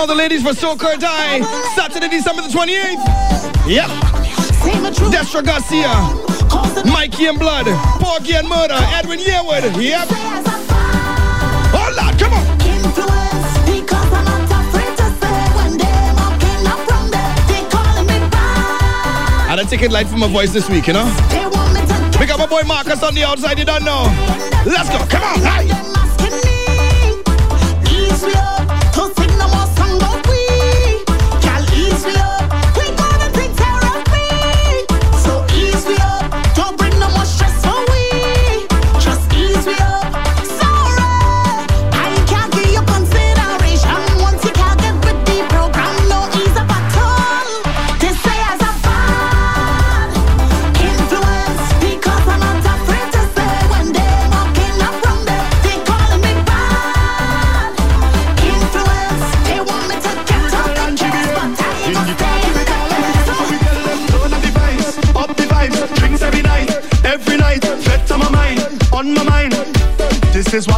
[0.00, 1.40] all the ladies for Soca or Die.
[1.76, 3.04] Saturday, December the 28th.
[3.68, 3.90] Yep.
[5.12, 5.92] Destra Garcia,
[6.90, 7.66] Mikey and Blood,
[8.00, 9.76] Porky and Murder, Edwin Yearwood.
[9.76, 10.10] Yep.
[11.76, 12.60] On, come on.
[19.50, 21.04] I take it light from my voice this week, you know?
[22.12, 24.04] Pick up my boy Marcus on the outside, you don't know.
[24.64, 25.90] Let's go, come on, hi.
[29.90, 30.79] Ease me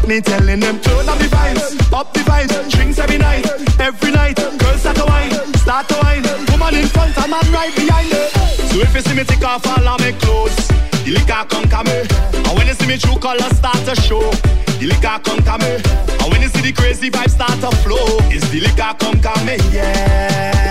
[0.02, 0.80] This me telling them.
[0.80, 3.46] Turn up the vibes, up the vibes, drinks every night,
[3.78, 4.36] every night.
[4.36, 6.22] Girls start to wine, start to wine.
[6.50, 8.28] Woman in front and man right behind her.
[8.70, 10.56] So if you see me take off all of my clothes,
[11.04, 12.02] the liquor come come me.
[12.34, 14.30] And when you see me true colors start to show,
[14.80, 15.78] the liquor come come me.
[16.20, 19.46] And when you see the crazy vibes start to flow, it's the liquor come come
[19.46, 19.56] me.
[19.70, 20.61] Yeah.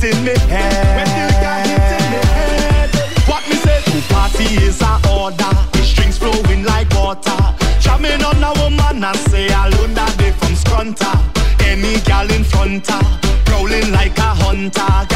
[0.00, 0.96] Hit in me head.
[0.96, 2.90] When the liquor hit in me head.
[3.28, 5.52] What me say to party is a order.
[5.72, 7.36] The strings flowing like water.
[7.80, 11.12] Jamming on a woman, I say alone that day from Scrunta.
[11.64, 15.09] Any gal in front her, prowling like a hunter.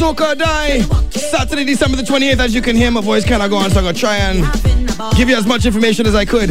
[0.00, 0.80] love soca die.
[1.10, 2.40] Saturday, December the 28th.
[2.40, 4.16] As you can hear, my voice kind of go on, so I'm going to try
[4.16, 6.50] and give you as much information as I could.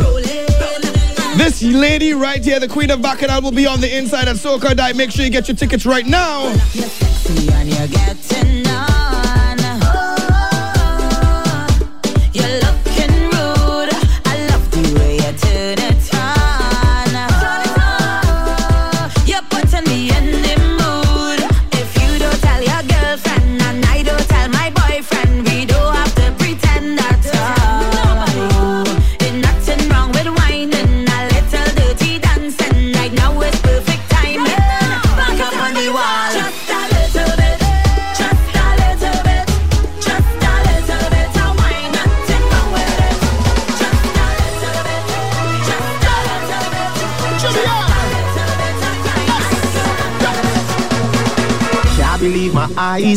[1.38, 4.76] This lady right here, the queen of Bacchanal, will be on the inside at soca
[4.76, 4.94] die.
[4.94, 6.54] Make sure you get your tickets right now.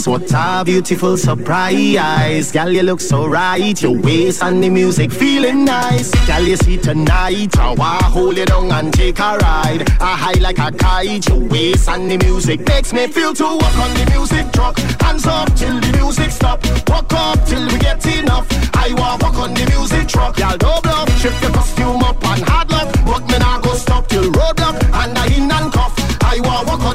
[0.07, 2.53] What a beautiful surprise.
[2.53, 3.81] Girl, you look so right.
[3.81, 6.11] Your waist and the music feeling nice.
[6.27, 7.57] Girl, you see tonight.
[7.59, 9.89] I wanna hold it on and take a ride.
[10.01, 11.27] I high like a kite.
[11.29, 14.79] Your waist and the music makes me feel to walk on the music truck.
[15.01, 16.63] Hands up till the music stop.
[16.89, 18.47] Walk up till we get enough.
[18.75, 20.39] I walk, walk on the music truck.
[20.39, 21.09] Y'all do bluff.
[21.21, 22.95] Shift your costume up and hard luck.
[23.07, 25.73] Walk me now go stop till road up And I in and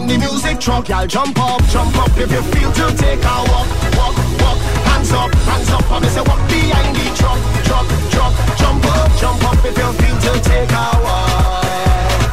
[0.10, 3.70] the music truck, y'all jump up, jump up if you feel to take a walk,
[3.97, 4.57] walk, walk.
[4.89, 8.34] Hands up, hands up, I'm say walk behind the truck, truck, truck.
[8.57, 11.64] Jump up, jump up if you feel to take a walk.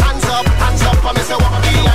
[0.01, 1.86] Hands up, hands up, I'm say walk behind.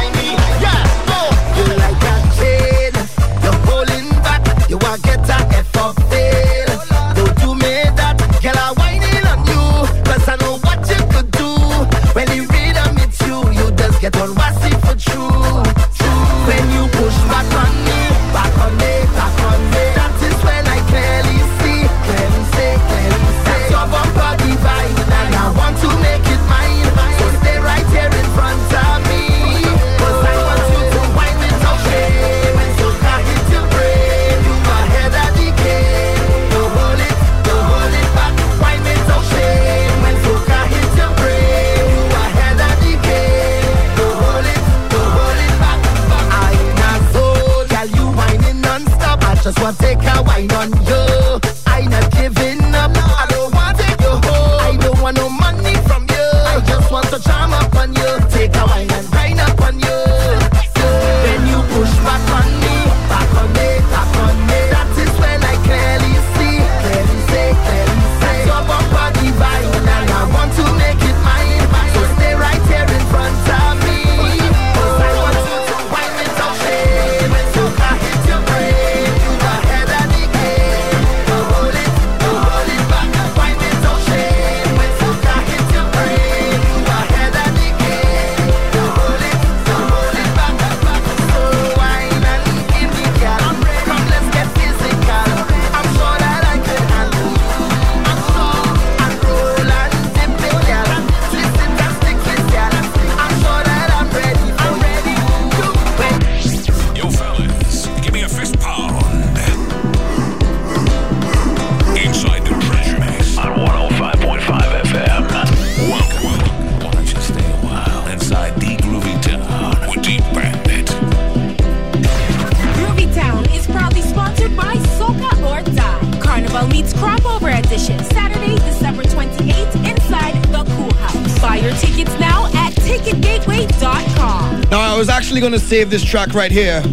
[135.42, 136.84] gonna save this track right here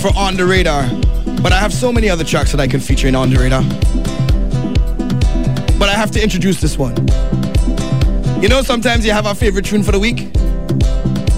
[0.00, 0.88] for On The Radar.
[1.42, 3.62] But I have so many other tracks that I can feature in On The Radar.
[5.78, 6.96] But I have to introduce this one.
[8.40, 10.30] You know, sometimes you have a favorite tune for the week.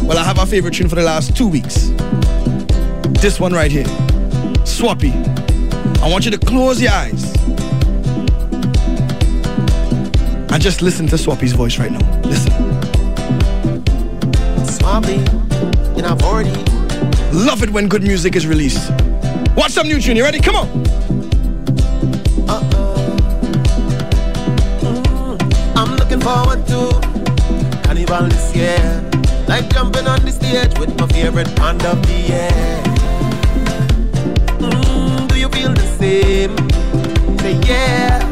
[0.04, 1.88] Well, I have a favorite tune for the last two weeks.
[3.20, 3.86] This one right here,
[4.62, 5.12] Swappi.
[6.00, 7.34] I want you to close your eyes
[10.52, 12.20] and just listen to Swappi's voice right now.
[12.20, 12.52] Listen.
[14.64, 15.39] Swappi.
[17.32, 18.90] Love it when good music is released.
[19.56, 20.16] Watch some new tune.
[20.16, 20.40] You ready?
[20.40, 20.66] Come on.
[25.76, 27.00] I'm looking forward to
[27.84, 29.10] Carnival this year.
[29.46, 32.82] Like jumping on the stage with my favorite band of the year.
[34.58, 36.56] Mm, do you feel the same?
[37.38, 38.29] Say yeah.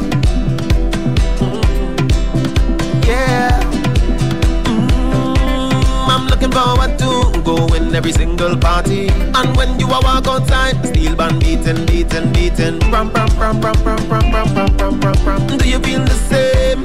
[7.48, 9.08] To going every single party.
[9.08, 12.78] And when you are walk outside, steel band beating, beating, beating.
[12.90, 15.58] Ram, ram, ram, ram, ram, ram, ram, ram, ram, ram, ram.
[15.58, 16.80] Do you feel the same?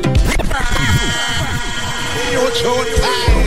[2.32, 3.44] You tune time.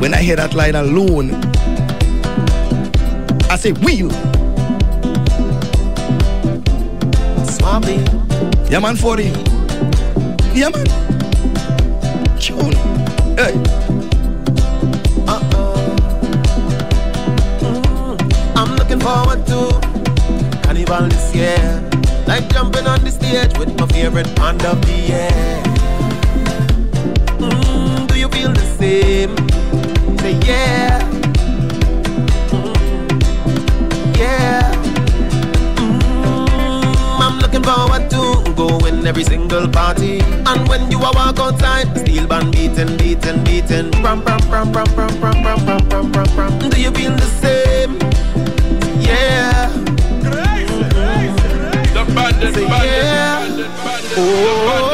[0.00, 1.34] When I hear that line alone,
[3.50, 4.10] I say wheel.
[8.72, 9.24] Yeah, man, 40.
[10.54, 10.86] Yeah, man.
[12.40, 12.72] Tune.
[13.36, 13.52] Hey.
[18.56, 19.78] I'm looking forward to
[20.62, 21.90] Carnival this year.
[22.26, 25.62] Like jumping on the stage with my favorite band of the year.
[27.36, 29.36] Mm, do you feel the same?
[30.20, 30.98] Say yeah.
[32.48, 34.71] Mm, yeah.
[37.62, 40.20] Mm, I'm looking forward to going every single party.
[40.20, 43.90] And when you are walk outside, steel band beating, beating, beating.
[44.02, 46.58] Ram, ram, ram, ram, ram, ram, ram, ram, ram, ram, ram.
[46.70, 47.98] Do you feel the same?
[49.00, 49.68] Yeah.
[51.92, 53.38] The bandit, Say bandit, yeah.
[53.38, 54.91] bandit, bandit, Oh,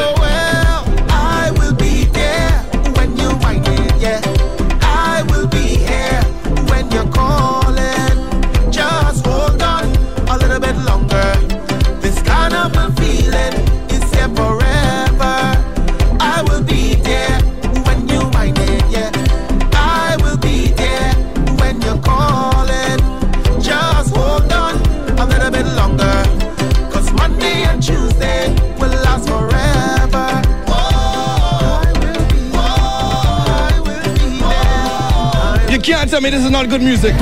[36.19, 37.15] tell me this is not good music.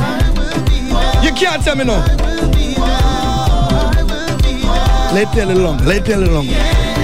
[1.22, 1.98] You can't tell me no.
[5.12, 5.84] Let it a little longer.
[5.84, 6.54] Let it a little longer.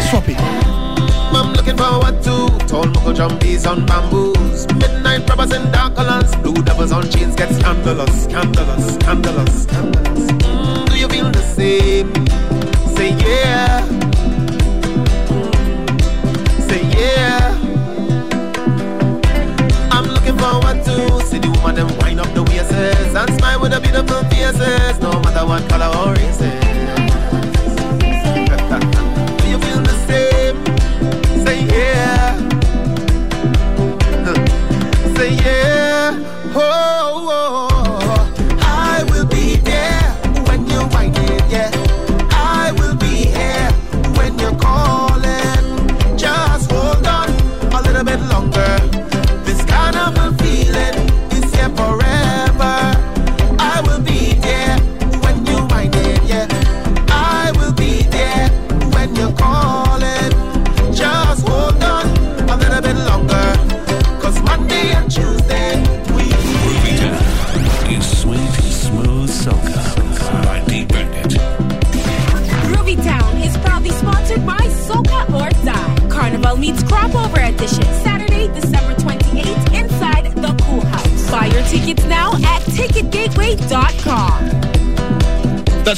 [0.09, 0.39] Swap it.
[0.41, 6.63] I'm looking forward to tall muckle jumpies on bamboos, midnight rubbers and dark colors, blue
[6.63, 10.31] devils on chains get scandalous, scandalous, scandalous, scandalous.
[10.31, 12.11] Mm, do you feel the same?
[12.97, 13.87] Say yeah.
[15.29, 17.42] Mm, say yeah.
[23.13, 26.39] Waist and smile with a beautiful faces, no matter what color or race.
[29.39, 30.57] Do you feel the same?
[31.45, 32.37] Say yeah.
[35.17, 35.82] Say yeah.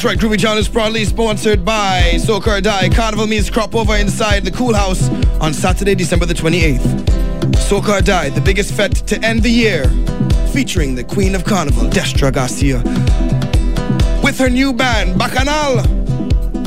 [0.04, 2.90] Right, Groovy Town is proudly sponsored by Soca or Die.
[2.90, 5.08] Carnival meets crop over inside the Cool House
[5.40, 6.80] on Saturday, December the 28th.
[7.52, 9.88] Soca or Die, the biggest fete to end the year,
[10.52, 12.82] featuring the Queen of Carnival, Destra Garcia.
[14.22, 15.82] With her new band, Bacchanal,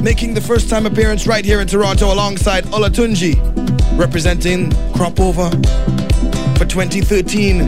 [0.02, 3.36] making the first time appearance right here in Toronto alongside Olatunji,
[4.00, 5.52] representing Crop Over
[6.58, 7.60] for 2013.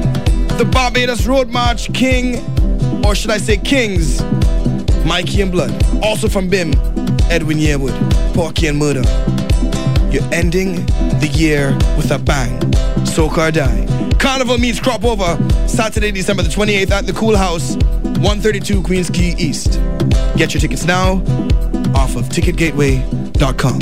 [0.58, 2.38] The Barbados Road March King,
[3.06, 4.24] or should I say Kings,
[5.06, 5.72] Mikey and Blood.
[6.04, 6.74] Also from BIM,
[7.30, 7.96] Edwin Yearwood,
[8.34, 9.04] Porky and Murder.
[10.12, 10.86] You're ending
[11.20, 12.60] the year with a bang.
[13.06, 13.86] Soca or Die.
[14.18, 15.38] Carnival meets Crop Over,
[15.68, 19.80] Saturday, December the 28th at the Cool House, 132 Queens Quay East.
[20.36, 21.22] Get your tickets now
[21.96, 23.80] off of ticketgateway.com.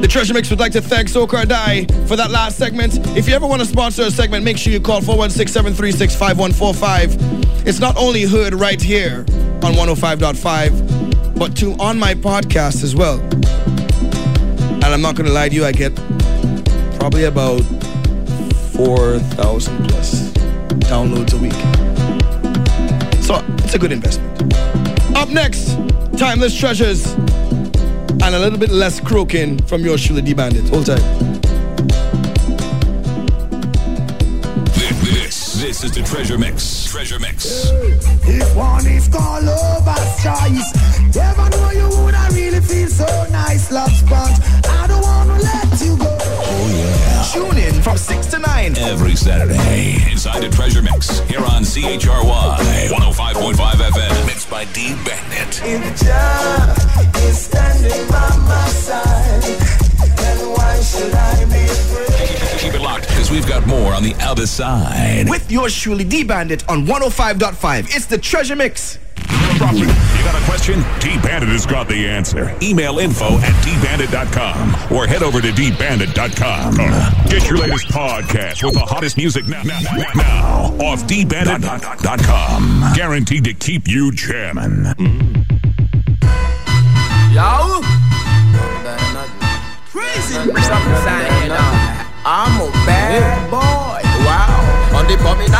[0.00, 2.98] The Treasure Mix would like to thank Soca or Die for that last segment.
[3.16, 7.66] If you ever want to sponsor a segment, make sure you call 416-736-5145.
[7.66, 9.24] It's not only heard right here
[9.64, 13.18] on 105.5, but to on my podcast as well.
[13.18, 15.94] And I'm not gonna lie to you, I get
[16.98, 17.62] probably about
[18.72, 20.30] 4,000 plus
[20.84, 21.54] downloads a week.
[23.22, 24.54] So it's a good investment.
[25.16, 25.78] Up next,
[26.18, 30.68] Timeless Treasures and a little bit less croaking from your Shula D Bandit.
[30.68, 31.00] Hold tight.
[35.64, 36.83] This is the Treasure Mix.
[36.94, 37.72] Treasure Mix.
[38.22, 43.90] If one is called lover's choice, ever know you woulda really feel so nice, love
[43.90, 44.38] sponge.
[44.68, 46.06] I don't wanna let you go.
[46.06, 47.24] Oh, yeah.
[47.32, 48.78] Tune in from 6 to 9.
[48.78, 55.62] Every Saturday, inside the Treasure Mix, here on CHRY 105.5 FM, mixed by D Bandit.
[55.64, 56.76] If Jah
[57.26, 59.93] is standing by my side,
[62.64, 65.28] Keep it locked, because we've got more on the other side.
[65.28, 67.94] With yours truly, D Bandit on 105.5.
[67.94, 68.98] It's the Treasure Mix.
[69.18, 70.82] You got a question?
[70.98, 72.56] D Bandit has got the answer.
[72.62, 76.76] Email info at dbandit.com or head over to dbandit.com.
[77.28, 82.94] Get your latest podcast with the hottest music now, now, now, now off dbandit.com.
[82.94, 84.86] Guaranteed to keep you jamming.
[87.30, 87.82] Yo!
[89.90, 90.50] Crazy!
[92.26, 94.00] I'm a bad boy.
[94.24, 94.96] Wow.
[94.96, 95.52] On the promenade,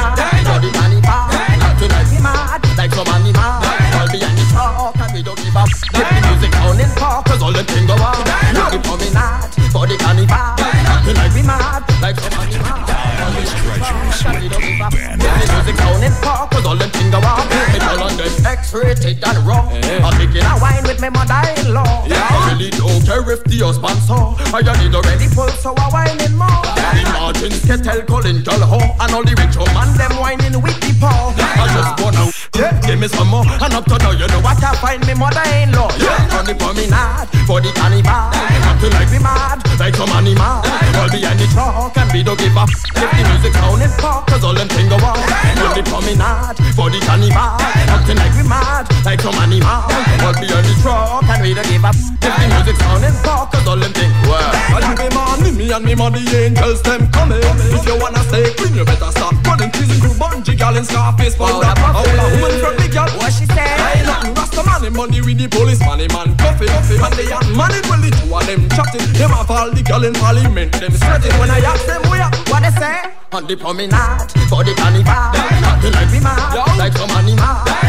[0.49, 1.29] on the carnival.
[1.77, 3.61] Tonight we mad, like some animal.
[4.01, 5.69] All behind the talk, and we don't give up.
[5.93, 8.17] Get the music on in park, cause all the thing go on.
[8.57, 10.57] On the promenade, for the carnival.
[11.05, 13.04] Tonight we mad, like some animal.
[13.35, 17.43] Get the music on in park, cause all the thing go on.
[17.83, 19.67] All on the X-rated and raw.
[19.69, 22.07] I'm making a wine with my mother-in-law.
[22.11, 24.39] I really don't care if the husband saw.
[24.55, 26.63] I need already pull, so I whine in more.
[26.95, 30.79] The margins get tell calling girl and all the rich old man them whining with
[30.79, 31.35] the paw.
[31.35, 34.63] I just wanna yeah, give me some more, and up to now you know what
[34.63, 35.91] I find me mother-in-law.
[35.99, 38.31] Yeah, on the promenade for the carnival.
[38.63, 40.63] Acting like we mad, like some animal.
[40.95, 41.19] All the
[41.51, 42.71] truck and we don't give up.
[42.71, 45.19] If the music sound in park, cause all them thing go on.
[45.65, 47.57] On the promenade for the carnival.
[47.89, 49.87] Acting like we mad, like some animal.
[50.25, 51.95] All behind the truck and we don't give up.
[51.95, 54.53] If the music sound in park, cause all them thing well.
[54.75, 57.41] I do be money, me and me money angels them coming.
[57.41, 59.71] If you wanna stay clean, you better start running.
[59.71, 61.79] Prison crew, bungee, gal and Scarface for rap.
[61.81, 63.09] All a woman from the gal.
[63.21, 63.61] What she say?
[63.61, 66.69] I ain't nothing rasta money, money with the police, money man coffee.
[66.69, 69.07] And they are money well the two of them chatting.
[69.15, 71.33] Them have all the gal in parliament, them sweating.
[71.39, 73.03] When I ask them where, what they say?
[73.35, 75.11] On the promenade, for the carnival.
[75.11, 77.43] Acting like we mad, like some animal.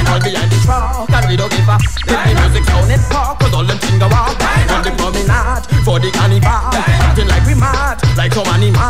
[0.10, 1.78] All behind the truck, and we don't give a.
[1.78, 4.34] If the music sound in park, cause all them thing go out.
[4.74, 6.74] On the promenade, for the carnival.
[7.06, 8.82] Acting like we mad, like some animal.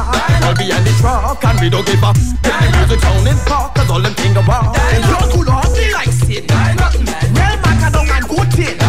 [0.48, 2.12] All behind the truck, and we don't give a.
[2.16, 4.72] If the music sound in park, cause all them thing go out.
[4.80, 6.48] You could all be like sin.
[7.36, 8.80] Real macadong and good tin.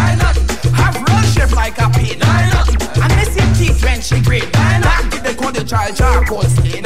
[0.70, 2.22] Have real shape like a pin.
[2.22, 4.46] And they see teeth when she grin.
[5.66, 6.85] The charcoal skin.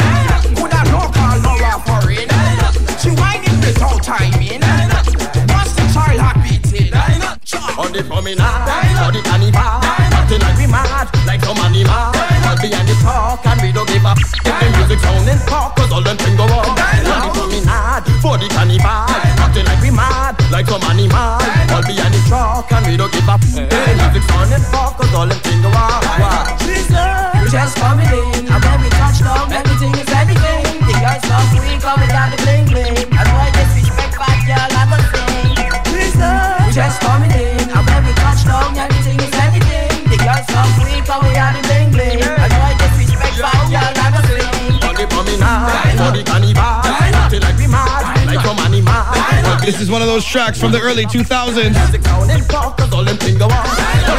[50.30, 51.74] Tracks from the early 2000s.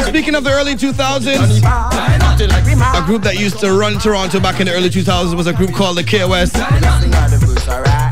[0.06, 1.62] Speaking of the early 2000s,
[2.94, 5.72] a group that used to run Toronto back in the early 2000s was a group
[5.72, 6.52] called the KOS.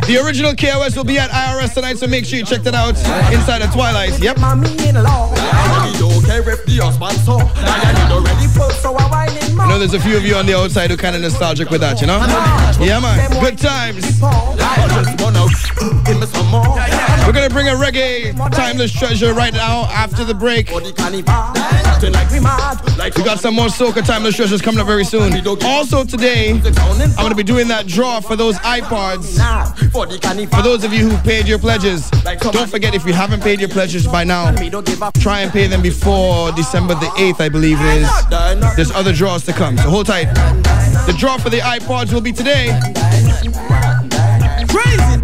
[0.06, 2.96] The original KOS will be at IRS tonight, so make sure you check that out
[3.32, 4.18] inside the Twilight.
[4.18, 4.38] Yep.
[9.70, 12.00] Know there's a few of you on the outside who kind of nostalgic with that,
[12.00, 12.18] you know?
[12.84, 13.30] Yeah, man.
[13.40, 14.02] Good times.
[17.24, 20.72] We're gonna bring a reggae timeless treasure right now after the break.
[23.16, 25.32] We got some more soca timeless treasures coming up very soon.
[25.62, 29.38] Also today, I'm gonna be doing that draw for those iPods.
[29.92, 33.68] For those of you who paid your pledges, don't forget if you haven't paid your
[33.68, 34.52] pledges by now,
[35.20, 38.10] try and pay them before December the 8th, I believe it is.
[38.74, 40.24] There's other draws to come, so hold tight.
[41.06, 42.68] The draw for the iPods will be today.
[44.66, 45.20] Crazy!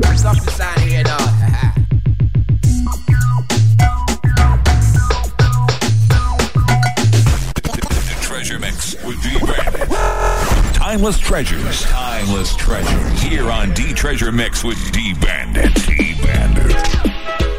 [10.74, 13.22] Timeless treasures, timeless treasures.
[13.22, 15.74] Here on D Treasure Mix with D Bandit.
[15.87, 17.56] D Bandit.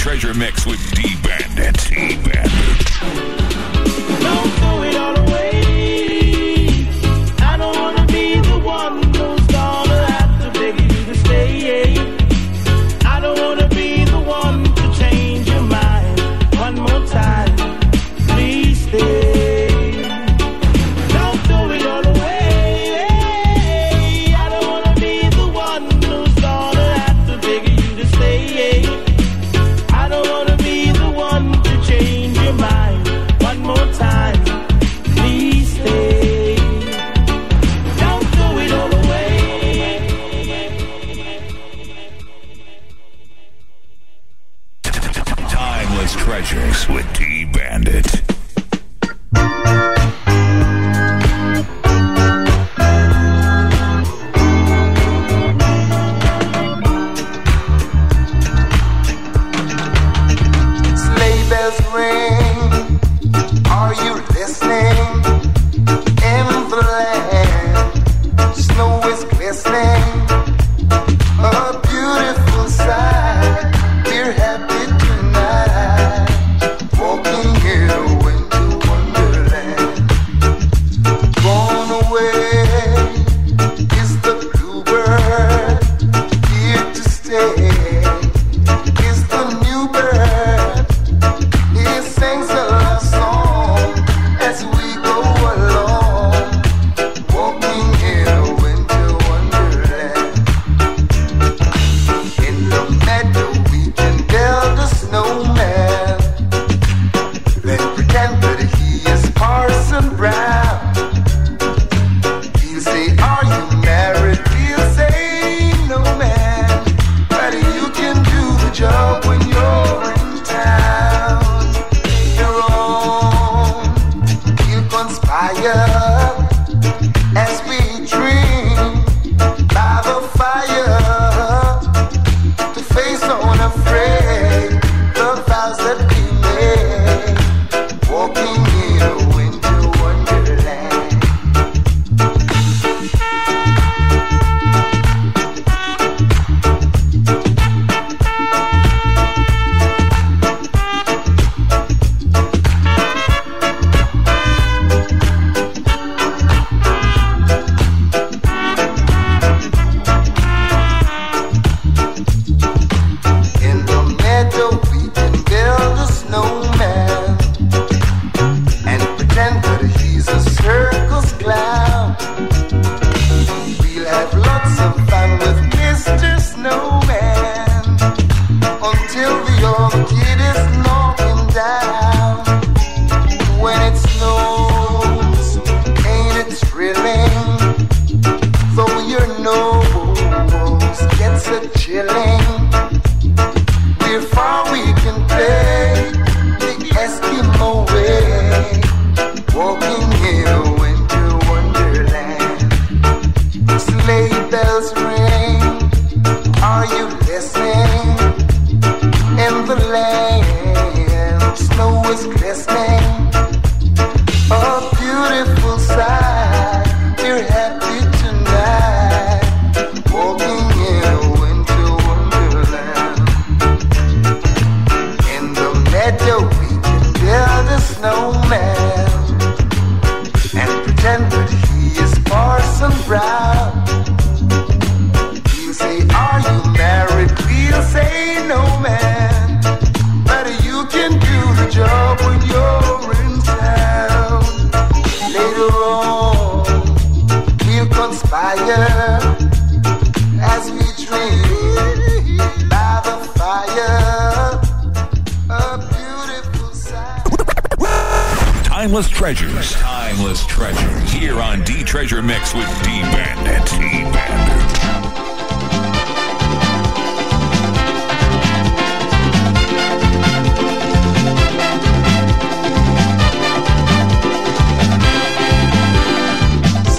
[0.00, 1.76] Treasure Mix with D Bandit.
[1.90, 3.49] D Bandit.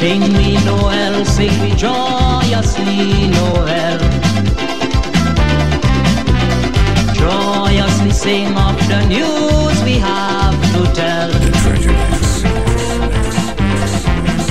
[0.01, 3.99] Sing me Noel, sing me joyously Noel.
[7.13, 11.29] Joyously sing of the news we have to tell.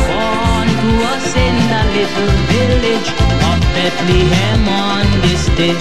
[0.06, 3.10] Born to us in the little village
[3.50, 5.74] of Bethlehem on this day.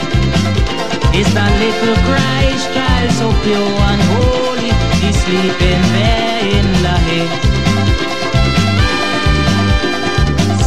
[1.13, 4.71] Is the little Christ child so pure and holy?
[4.97, 7.58] He's sleeping there in the hay.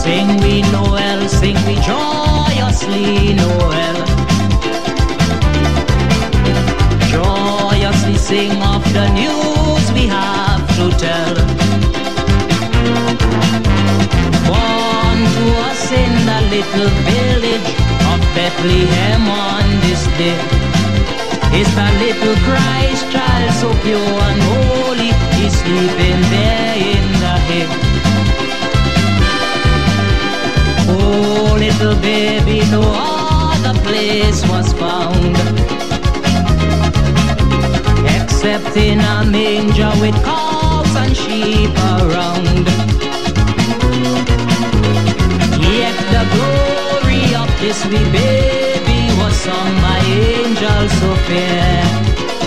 [0.03, 3.97] Sing we Noel, sing we joyously Noel.
[7.07, 11.37] Joyously sing of the news we have to tell.
[14.51, 17.69] Born to us in the little village
[18.11, 20.39] of Bethlehem on this day.
[21.61, 25.13] Is the little Christ child so pure and holy?
[25.39, 27.92] He's sleeping there in the hay.
[31.15, 35.37] Oh, little baby, no other place was found
[38.43, 42.67] except in a manger with cows and sheep around.
[45.79, 51.85] Yet the glory of this wee baby was sung by angels so fair.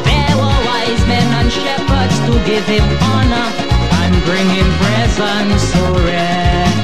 [0.08, 3.48] There were wise men and shepherds to give him honor
[4.02, 6.75] and bring him presents so rare.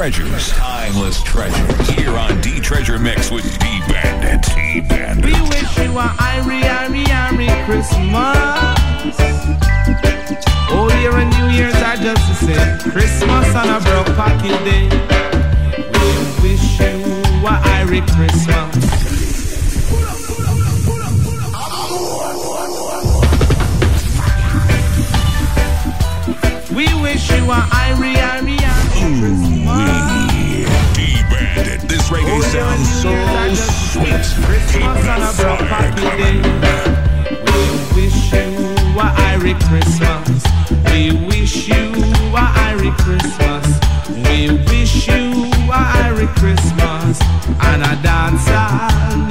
[0.00, 0.48] treasures.
[0.52, 1.88] Timeless treasures.
[1.90, 4.50] Here on D Treasure Mix with D Bandit.
[4.54, 5.26] D Bandit.
[5.26, 8.08] We wish you a Irie, Irie, Irie Christmas.
[10.70, 12.78] Oh, Old Year and New Year's are just the same.
[12.90, 14.88] Christmas on a broke pocket day.
[15.92, 16.96] We wish you
[17.44, 18.72] a Irie Christmas.
[26.70, 28.59] We wish you a Irie, Irie.
[31.88, 33.10] This reggae oh, sounds so
[33.56, 34.24] sweet.
[34.44, 36.42] Christmas a.
[37.46, 37.62] We
[37.96, 38.48] wish you
[39.00, 40.44] a Christmas.
[40.92, 41.84] We wish you
[42.36, 42.44] a
[42.98, 43.66] Christmas.
[44.28, 47.16] We wish you a Christmas
[47.60, 49.29] and a dance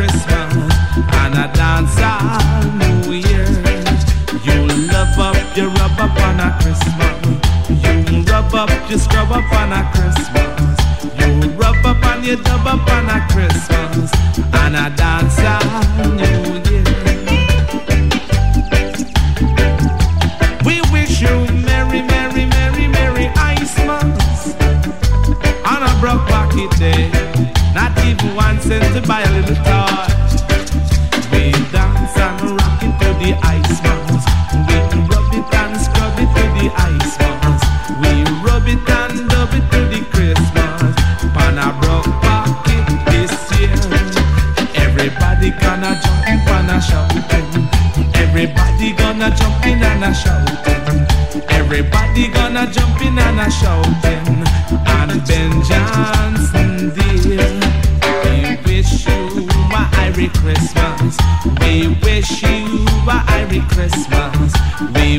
[0.00, 0.54] Christmas
[1.20, 3.44] and a dance all New Year.
[4.44, 7.20] You'll love up, you rub up on a Christmas.
[7.68, 10.80] You'll rub up, you scrub up on a Christmas.
[11.18, 14.10] You'll rub up and you dub up on a Christmas
[14.62, 16.19] and a dance all
[54.86, 57.60] and Ben Johnson, dear.
[58.24, 61.16] We wish you a Merry Christmas.
[61.60, 63.18] We wish you a
[63.72, 64.52] Christmas.
[64.94, 65.18] We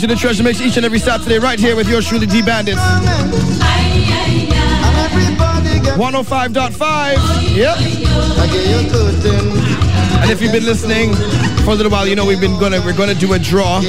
[0.00, 1.76] That's right, you're in tune to the Treasure Mix each and every Saturday right here
[1.76, 2.80] with yours truly, D Bandits.
[5.98, 7.56] 105.5.
[7.56, 7.76] Yep.
[10.22, 11.14] And if you've been listening
[11.64, 13.80] for a little while, you know we've been gonna we're gonna do a draw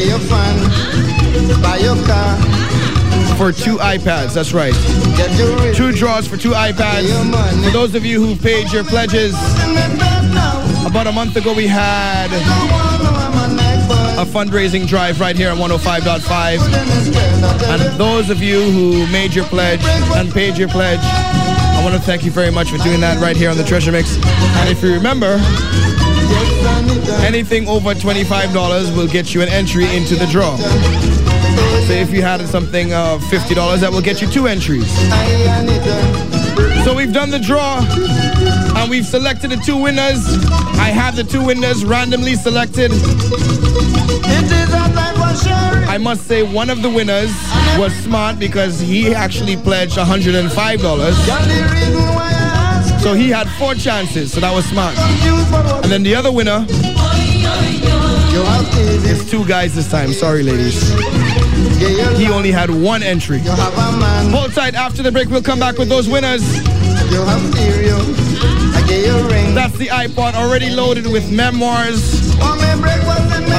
[3.38, 4.34] for two iPads.
[4.34, 4.74] That's right.
[5.76, 7.08] Two draws for two iPads.
[7.64, 9.34] For those of you who paid your pledges,
[10.86, 12.91] about a month ago we had
[14.22, 16.60] a fundraising drive right here on 105.5.
[17.70, 19.82] And those of you who made your pledge
[20.16, 23.36] and paid your pledge, I want to thank you very much for doing that right
[23.36, 24.18] here on the Treasure Mix.
[24.18, 25.40] And if you remember,
[27.26, 30.56] anything over $25 will get you an entry into the draw.
[31.88, 34.92] So if you had something of $50, that will get you two entries.
[36.86, 37.80] So we've done the draw
[38.80, 40.26] and we've selected the two winners.
[40.78, 42.92] I have the two winners randomly selected.
[45.92, 47.34] I must say one of the winners
[47.78, 50.50] was smart because he actually pledged $105.
[53.02, 54.98] So he had four chances, so that was smart.
[55.84, 56.66] And then the other winner
[59.06, 60.14] is two guys this time.
[60.14, 60.94] Sorry, ladies.
[62.18, 63.40] He only had one entry.
[64.32, 64.76] Hold tight.
[64.76, 66.42] After the break, we'll come back with those winners.
[69.54, 72.21] That's the iPod already loaded with memoirs.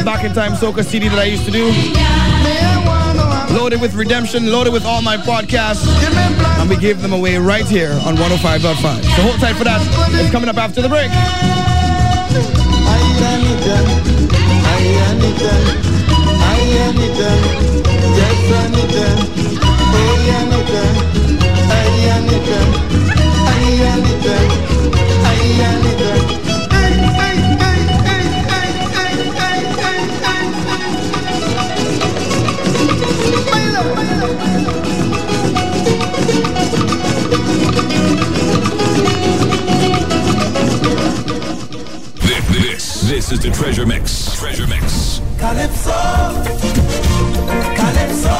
[0.04, 1.66] Back in time soca CD that I used to do.
[3.54, 5.86] Loaded with redemption, loaded with all my podcasts.
[6.60, 9.02] And we gave them away right here on 105.5.
[9.02, 9.80] So hold tight for that.
[10.20, 11.10] It's coming up after the break.
[12.32, 12.82] This,
[43.32, 44.38] is the Treasure Mix.
[44.38, 45.20] Treasure Mix.
[45.38, 45.90] Calypso,
[47.76, 48.36] Calypso,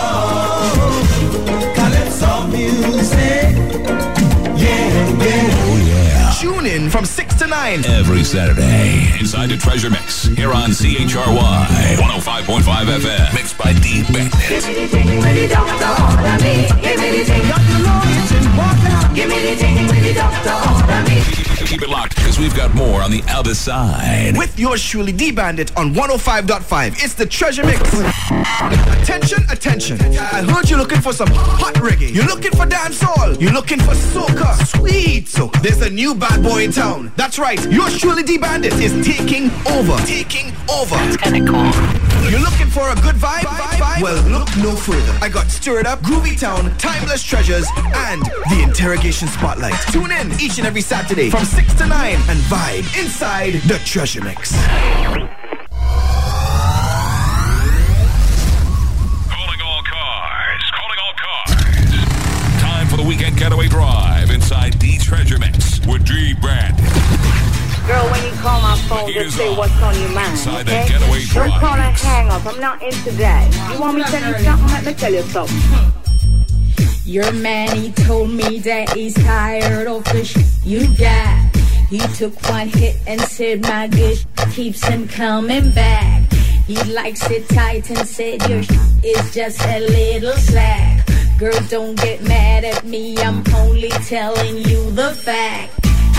[1.74, 3.56] Calypso music.
[4.59, 5.48] Yeah, yeah.
[5.64, 6.32] Oh, yeah.
[6.39, 7.85] Tune in from 6 to 9.
[7.86, 14.02] Every Saturday, inside the Treasure Mix, here on CHRY 105.5 FM, mixed by D
[20.87, 21.24] Bandit.
[21.66, 24.37] Keep it locked, because we've got more on the other side.
[24.37, 27.03] With yours truly, D Bandit on 105.5.
[27.03, 27.81] It's the Treasure Mix.
[29.01, 29.99] Attention, attention.
[30.19, 32.12] I heard you're looking for some hot reggae.
[32.15, 33.41] You're looking for dancehall.
[33.41, 34.55] You're looking for soca.
[34.66, 35.62] Sweet soca.
[35.62, 37.11] There's a new bad boy in town.
[37.16, 37.59] That's right.
[37.70, 39.97] Yours truly, D Bandit is taking over.
[40.05, 40.97] Taking over.
[41.09, 41.73] It's kind of cool.
[42.31, 43.72] You're looking for a good vibe?
[44.01, 45.19] Well, look no further.
[45.20, 49.74] I got Stirred Up, Groovy Town, Timeless Treasures, and the Interrogation Spotlight.
[49.93, 54.23] Tune in each and every Saturday from 6 to 9 and vibe inside the Treasure
[54.23, 54.52] Mix.
[68.94, 70.89] Phone, just say what's on your mind, Inside okay?
[70.89, 71.60] Don't drive.
[71.60, 72.47] call and hang up.
[72.47, 73.73] I'm not into that.
[73.74, 74.69] You want me to tell you something?
[74.69, 75.93] Let me tell you something.
[77.05, 81.51] Your man, he told me that he's tired of the shit you got.
[81.90, 84.19] He took one hit and said my good
[84.52, 86.32] keeps him coming back.
[86.66, 88.70] He likes it tight and said your sh-
[89.05, 91.06] is just a little slack.
[91.39, 95.73] Girl, don't get mad at me, I'm only telling you the fact.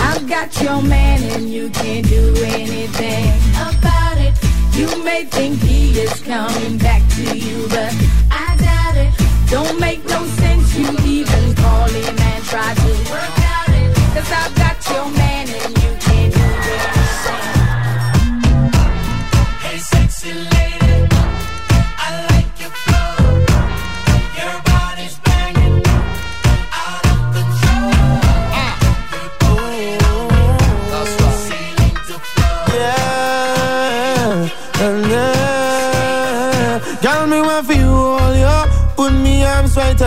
[0.06, 3.32] I've got your man and you can't do anything
[3.68, 4.34] about it.
[4.78, 7.92] You may think he is coming back to you, but
[8.30, 9.12] I doubt it.
[9.50, 13.96] Don't make no sense you even call him and try to work out it.
[14.14, 15.33] Cause I've got your man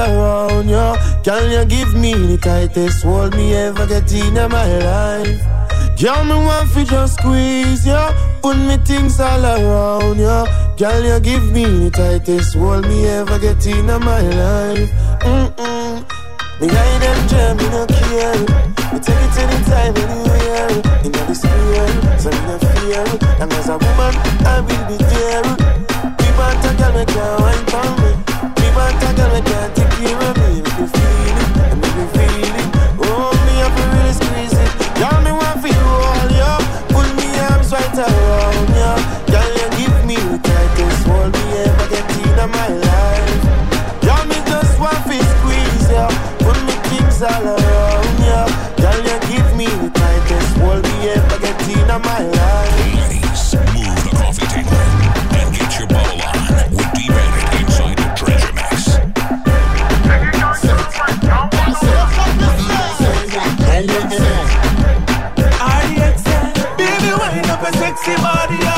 [0.08, 0.88] around you.
[1.24, 5.42] Girl, you give me the tightest hold me ever get in my life.
[6.00, 8.04] Girl, me want for just squeeze you.
[8.42, 10.46] Put me things all around you.
[10.78, 14.90] Girl, you give me the tightest hold me ever get in my life.
[15.22, 16.06] Mm-mm.
[16.60, 18.40] Me hide them jam, me no care.
[18.94, 20.70] Me take it anytime, anywhere.
[21.06, 23.06] In the sphere, so me no fear.
[23.42, 24.14] And as a woman,
[24.46, 25.44] I will be there.
[26.18, 28.10] People want a girl, me can't wine for me.
[28.58, 29.87] People want a girl, me can't
[47.20, 48.46] me things all around ya.
[48.78, 52.78] Girl, you give me the tightest hold me ever get in my life.
[52.80, 54.78] Ladies, move the coffee table
[55.38, 58.98] and get your bottle on with D-Bandit inside the Treasure Mix.
[66.78, 68.77] Baby, wind up a sexy body,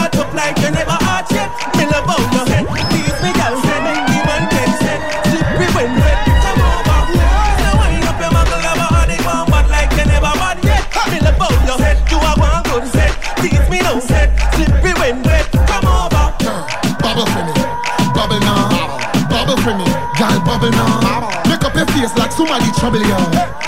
[22.09, 23.21] Your like somebody trouble you.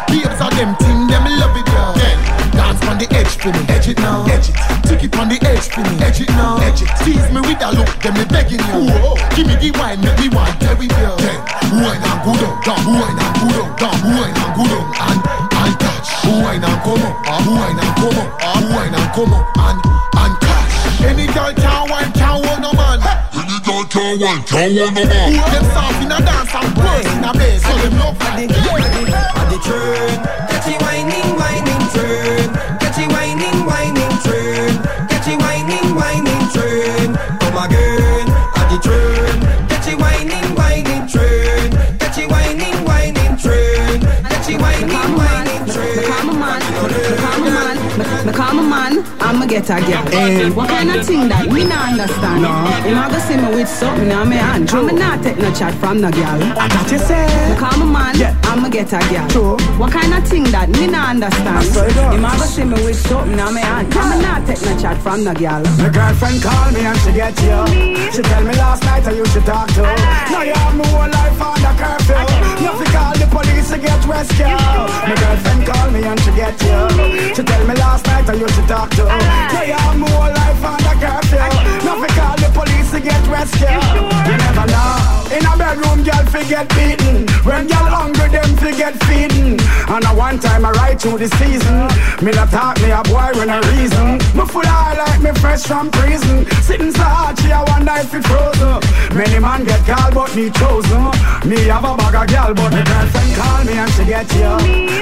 [0.10, 1.94] Babes are them thing, them love it yo.
[2.58, 4.56] Dance on the edge for me, edge it now, edge it.
[4.88, 6.90] Tick it on the edge for me, edge it now, edge it.
[7.06, 8.90] Tease me with a look, them me begging you.
[9.36, 11.12] Give me the wine, make me wine, tell me you.
[11.22, 11.40] Yeah.
[11.70, 15.22] Wine and good on, down, wine and good on, down, wine and good on, and
[15.62, 16.10] and touch.
[16.26, 19.80] Wine and come up, ah, wine and come up, ah, wine and come up, and
[20.18, 20.74] and catch.
[21.06, 22.41] Any girl can wine, can hold no man.
[23.94, 25.34] Any girl can wine, can hold no man.
[25.34, 28.56] Them soft in a dance and burst in a bass, so them love like the
[28.56, 30.51] At the turn, catchy whining,
[49.52, 50.06] get a girl.
[50.08, 50.48] Hey.
[50.48, 50.50] Eh.
[50.50, 52.40] What kind of thing that me not understand?
[52.40, 52.56] No.
[52.88, 54.70] You know, go see me with something in my hand.
[54.70, 54.88] True.
[54.88, 56.40] I'ma not take no chat from no girl.
[56.56, 57.28] I got you say.
[57.52, 58.48] Become a man, yeah.
[58.48, 59.28] I'ma get a girl.
[59.28, 59.56] True.
[59.76, 61.68] What kind of thing that me not understand?
[62.16, 63.92] You know, go see me with something in my hand.
[63.92, 65.60] I'ma not take no chat from no girl.
[65.84, 67.60] My girlfriend called me and she get you.
[68.16, 69.84] She tell me last night I used to talk to.
[70.32, 72.24] Now you have my whole life under curfew.
[72.64, 73.21] You fi call the
[73.72, 74.46] to get rescue.
[74.46, 77.34] My girlfriend called me and she get you.
[77.34, 79.06] She tell me last night I used to talk to.
[79.08, 79.50] Ah.
[79.54, 81.38] Now you have whole life under curfew.
[81.86, 83.68] Now fi call the police to get rescue.
[84.30, 85.21] You never know.
[85.32, 87.28] In a bedroom, girl fi get beaten.
[87.48, 89.56] When girl hungry, them fi get feeding.
[89.88, 91.88] And a one time I ride through the season.
[92.20, 94.20] Me not talk me a boy when a reason.
[94.36, 96.46] Me full eye like me fresh from prison.
[96.62, 98.84] Sitting so hard, she a wonder if it frozen.
[99.16, 101.16] Many man get called, but me chosen.
[101.48, 104.52] Me have a bag of girl, but my girlfriend call me and she get you.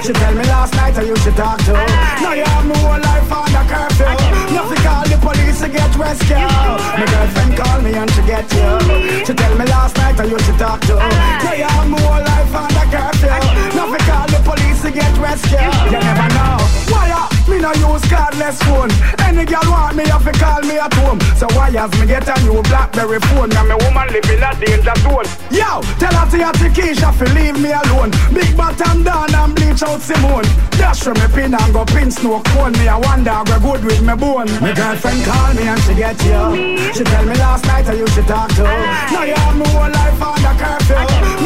[0.06, 1.73] She tell me last night I used to talk to.
[2.22, 4.14] Now you have my whole life under curfew.
[4.53, 6.35] You have call the police to get rescue.
[6.35, 9.25] My girlfriend called me and she get you.
[9.25, 10.95] She tell me last night I used to talk to.
[10.99, 13.29] Have my whole life under curfew.
[13.75, 15.59] Now fi call the police to get rescue.
[15.91, 16.57] You never know.
[16.91, 18.91] Why uh, me no use cardless phone?
[19.26, 21.19] Any girl want me, have to call me at home.
[21.35, 23.49] So why has me get a new BlackBerry phone?
[23.49, 25.27] Now me woman live in a danger zone.
[25.49, 28.11] Yo, tell her to your Keisha fi leave me alone.
[28.34, 30.45] Big bottom down and bleach out Simone.
[30.77, 32.73] Dash from me pin and go pin snow cone.
[32.73, 34.49] Me I wonder go good with me bone.
[34.61, 36.93] My girlfriend call me and she get you.
[36.93, 38.63] She tell me last night I used to talk to.
[38.63, 40.95] Now you have my whole life under curfew.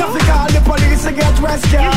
[0.04, 1.94] Have to call the police to get rescued.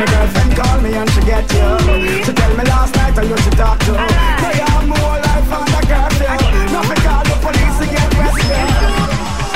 [0.00, 2.24] My girlfriend call me and she get you.
[2.24, 3.90] She tell me last night I used to talk to.
[3.90, 6.24] You have whole life under curfew.
[6.24, 8.54] You have to call the police to get rescue.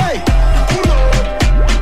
[0.02, 0.16] Hey,
[0.74, 1.14] pull up,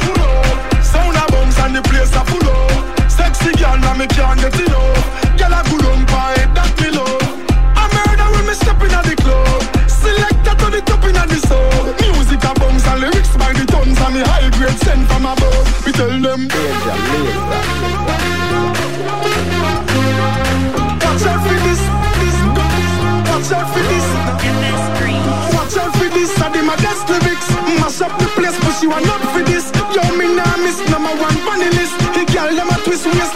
[0.04, 0.84] pull up.
[0.84, 3.10] Sound a bounce and the place a full up.
[3.10, 5.00] Sexy girl, now me can't get enough.
[5.40, 7.24] Girl a good on pie, that me love.
[7.74, 9.62] I murder when me step inna the club.
[9.88, 11.88] Selector to the top inna the soul.
[11.98, 15.66] Music a bounce and lyrics by the tons and me high grade sent from above.
[15.86, 16.61] We tell them.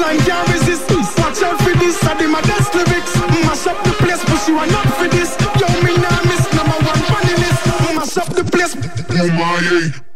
[0.07, 0.89] line can't resist.
[1.19, 3.13] Watch out for this, I did my best lyrics.
[3.47, 5.31] Mash up the place, but you are not for this.
[5.61, 7.63] Yo, me not miss, number one funny list.
[7.99, 8.75] Mash up the place.
[9.11, 10.16] Oh my, yeah.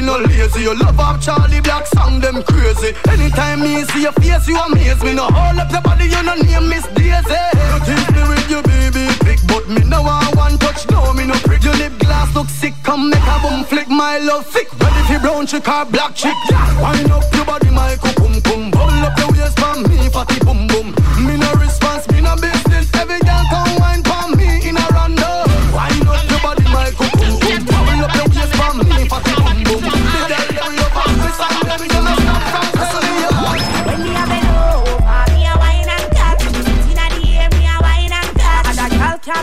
[0.00, 0.62] No lazy.
[0.62, 2.94] You love up Charlie Black song, them crazy.
[3.08, 5.14] Anytime me see your face, you amaze me.
[5.14, 7.42] No hold up your body, you no name Miss Daisy.
[7.64, 11.26] You think me with you, baby, big but me no want one touch, no me
[11.26, 11.62] no prick.
[11.64, 13.88] Your lip glass look sick, come make a boom flick.
[13.88, 16.36] My love thick, ready for brown chick or black chick.
[16.80, 18.70] Wind up your body, my cum cum.
[18.70, 20.99] Bubble up the waist for me, fatty boom boom.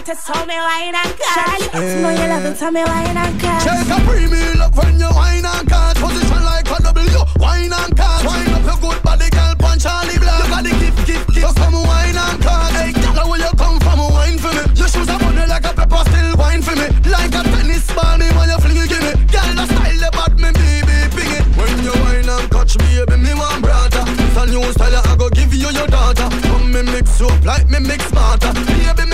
[0.08, 1.36] That girl can't test how me wine and cut.
[1.36, 3.62] Charlie, you know you love it, so me wine and cut.
[3.64, 5.98] Take a premium look when you wine and cut.
[5.98, 8.26] Position like a W, wine and cut.
[8.26, 10.44] Wine up your good body, girl, punch Charlie Black.
[10.44, 11.48] You got the gift, gift, gift.
[11.48, 12.72] So come wine and cut.
[12.80, 14.64] Hey, girl, where you come from, wine for me.
[14.80, 16.88] Your shoes are bunny like a pepper, still wine for me.
[17.04, 19.12] Like a tennis ball, me when you fling it, give me.
[19.28, 21.46] Girl, the style about me, baby, ping it.
[21.60, 24.04] When you wine and catch me, baby, me want brother.
[24.08, 26.32] It's a new style, I go give you your daughter.
[26.48, 28.54] Come me mix you up like me mix smarter.
[28.56, 29.07] Baby,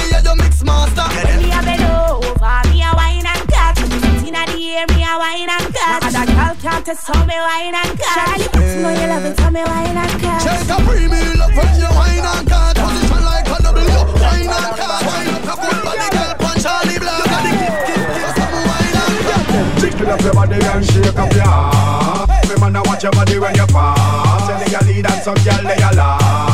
[0.64, 1.08] master.
[1.40, 3.78] Me a bend over, me a wine and cut.
[4.24, 6.04] Inna the air, me a wine and cut.
[6.04, 8.16] And that girl can't test how me wine and cut.
[8.16, 10.42] Charlie, you know you love it, so me wine and cut.
[10.42, 12.76] Take a premium look when you wine and cut.
[12.80, 13.84] Position like a W,
[14.24, 15.02] wine and cut.
[15.04, 17.20] Wine up your good body, girl, punch Charlie Black.
[17.20, 18.36] You got the gift, gift, gift.
[18.40, 19.46] Come wine and cut.
[19.80, 22.48] Jiggle up your body and shake up your ass.
[22.50, 24.48] Me man, I watch your body when you pass.
[24.48, 26.53] Tell you lead and some girl they a la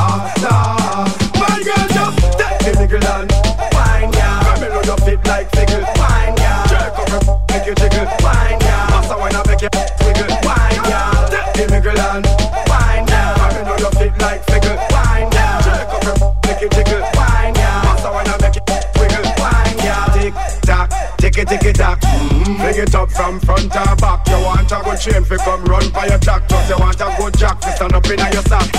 [21.20, 22.00] Tick it, it tock.
[22.02, 22.58] Mm-hmm.
[22.58, 24.28] Bring it up from front or back.
[24.28, 26.20] You want a good chain fi come run by your.
[26.20, 28.72] Plus you want a good jack to stand up in your sock.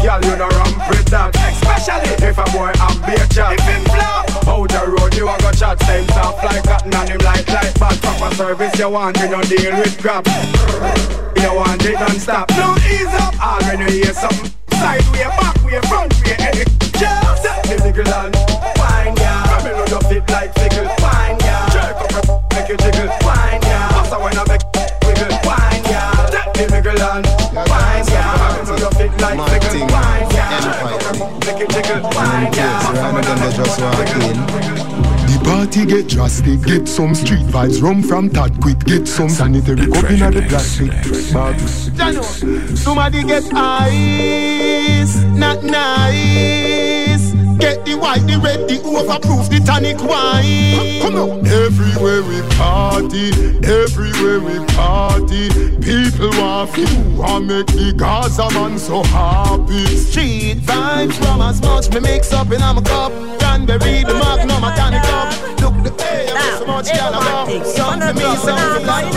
[0.00, 0.76] Girl, you know ramp
[1.10, 1.34] that.
[1.36, 3.26] Especially if a boy have beer.
[3.52, 5.82] If him flop out the road, you a go chat.
[5.82, 7.55] Same soft like cotton and him like.
[8.02, 10.26] Proper service you want, you no deal with crap.
[11.36, 12.48] You want it non-stop.
[12.48, 13.34] Don't ease up.
[13.44, 14.50] All when you hear something.
[14.72, 16.64] Side way, back way, front way, any.
[16.96, 18.34] Just the niggle and
[18.78, 19.44] wine, yeah.
[19.46, 20.88] Come in you fit like fickle.
[21.00, 21.68] Wine, yeah.
[21.70, 22.24] Jerk up your
[22.54, 23.08] make you jiggle.
[23.22, 23.92] Wine, yeah.
[23.92, 24.64] Massa when I make
[25.04, 25.32] wiggle.
[25.44, 26.26] Wine, yeah.
[26.56, 28.36] The niggle and wine, yeah.
[28.40, 29.80] Come in you fit like fickle.
[29.92, 30.60] Wine, yeah.
[30.64, 32.02] Jerk up your make you jiggle.
[32.16, 32.80] Wine, yeah.
[32.84, 34.95] Massa when I make just
[35.26, 39.86] The party get drastic, get some street vibes, rum from Tad quick, get some sanitary
[39.86, 40.90] cup in the plastic
[41.32, 41.58] bag.
[42.76, 47.15] Somebody get ice, not nice.
[47.58, 51.00] Get the white, the red, the overproof, the tonic wine.
[51.00, 51.46] Come on.
[51.46, 53.30] Everywhere we party,
[53.64, 55.48] everywhere we party,
[55.80, 59.86] people want feel, want make the Gaza man so happy.
[59.96, 63.12] Street vibes from as much me mix up in a cup.
[63.38, 65.55] Cranberry, the magnum, a tonic cup.
[66.36, 67.66] Look the I so much yellow love.
[67.66, 69.14] Some for me, some for like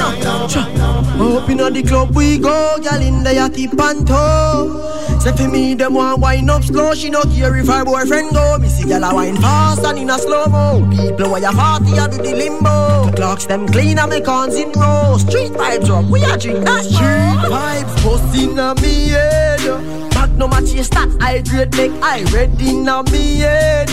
[1.19, 5.19] Up inna the club we go, girl in the yachty panto.
[5.19, 6.93] Say for me, them want wine up slow.
[6.93, 8.57] She no care if her boyfriend go.
[8.57, 10.87] Me see girl a wine fast and in a slow mo.
[10.89, 13.11] People where you party, I do the limbo.
[13.15, 15.17] Clocks them clean and me cons in row.
[15.17, 20.18] Street vibes up, we a drink that Street vibes busting a me head.
[20.27, 23.89] No match your stat, I grade make I ready now me head.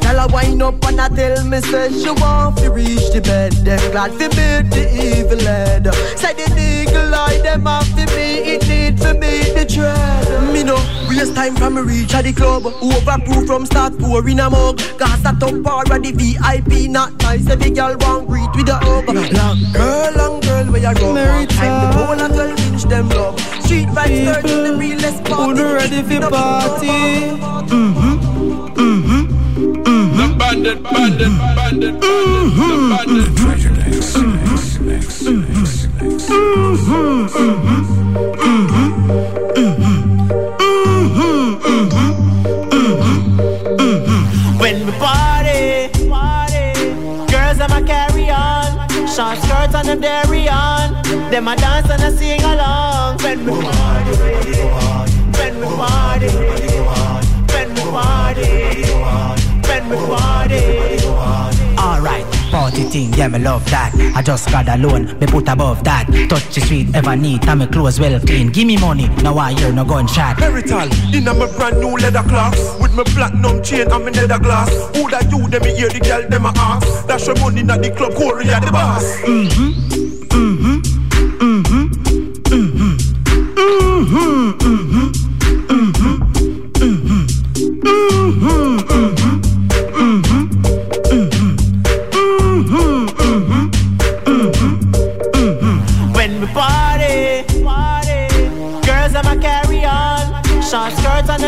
[0.00, 3.52] Tell her wind up and I tell me say she want to reach the bed.
[3.52, 5.86] Them glad fi beat the evil head.
[6.16, 10.52] Say the eagle eye them have to me, it need for me the tread.
[10.52, 10.76] Me no
[11.08, 12.64] waste time from me reach at the club.
[12.64, 14.78] Overproof from start pour in a mug.
[14.98, 17.48] Gas that up already VIP not nice.
[17.48, 19.06] Every girl want greet with a hug.
[19.08, 21.14] Long girl, long girl, where you go?
[21.46, 23.38] Time the pole and 12 inch them love.
[23.64, 26.86] Street vibes turning the realest party ready for party.
[27.70, 28.14] Mm-hmm.
[28.80, 29.22] Mm-hmm.
[29.82, 30.16] Mm-hmm.
[30.16, 32.90] The bandit, bandit, bandit, mm-hmm.
[44.60, 46.72] When we party, party,
[47.32, 50.92] girls have a carry on, short skirts and them dairy on,
[51.30, 53.18] them a dance and a sing along.
[53.18, 55.09] When we party
[55.40, 58.50] when we party, when we party,
[59.68, 60.60] when we party.
[61.78, 63.92] Alright, party thing, yeah, me love that.
[64.14, 66.06] I just got alone, me put above that.
[66.28, 68.48] Touch the sweet, ever neat, and me clothes well clean.
[68.52, 70.38] Give me money, now I hear no gunshot.
[70.38, 74.38] Merital, in a my brand new leather clocks With my platinum chain and my leather
[74.38, 77.62] glass Who that you, them me hear the girl, them a ask Dash your money
[77.62, 79.70] na the club, Korea the boss mm-hmm,
[80.28, 80.80] mm-hmm,
[81.40, 81.86] mm-hmm,
[82.50, 82.96] mm-hmm,
[83.56, 85.19] mm-hmm, mm-hmm,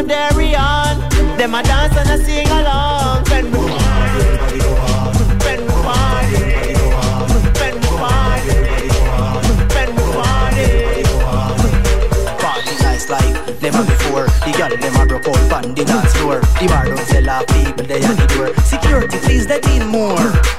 [0.02, 0.98] them dairy on.
[1.36, 3.24] Them a dance and a sing along.
[3.26, 4.58] When we party,
[5.44, 6.42] when we party,
[7.60, 8.54] when we party,
[9.74, 10.68] when we party.
[12.38, 14.26] Party nice like never before.
[14.44, 16.40] The girl them a broke out on the dance floor.
[16.40, 18.54] The bar don't sell off people they at the door.
[18.64, 20.51] Security please let in more.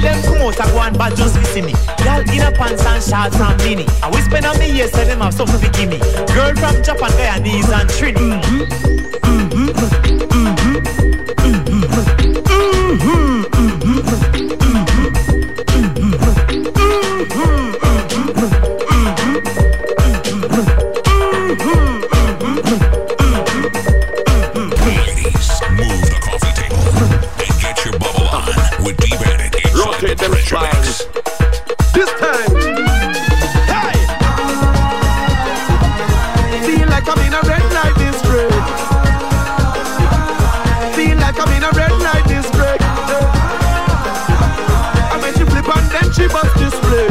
[0.00, 1.72] Girl them and go and bad just see me.
[2.02, 3.86] Girl in a pants and shorts and mini.
[4.02, 5.98] I we spend on me years so them have something to give me.
[6.34, 9.08] Girl from Japan, Guyanese and Trini.
[9.18, 9.47] Ladies,
[41.40, 42.82] I'm in a red light district
[45.12, 47.08] I made she flip and then she bust display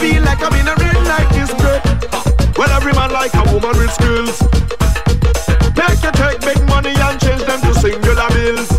[0.00, 1.86] Feel like I'm in a red light district
[2.58, 4.38] Well every man like a woman with skills.
[5.74, 8.70] Take your take big money and change them to singular bills.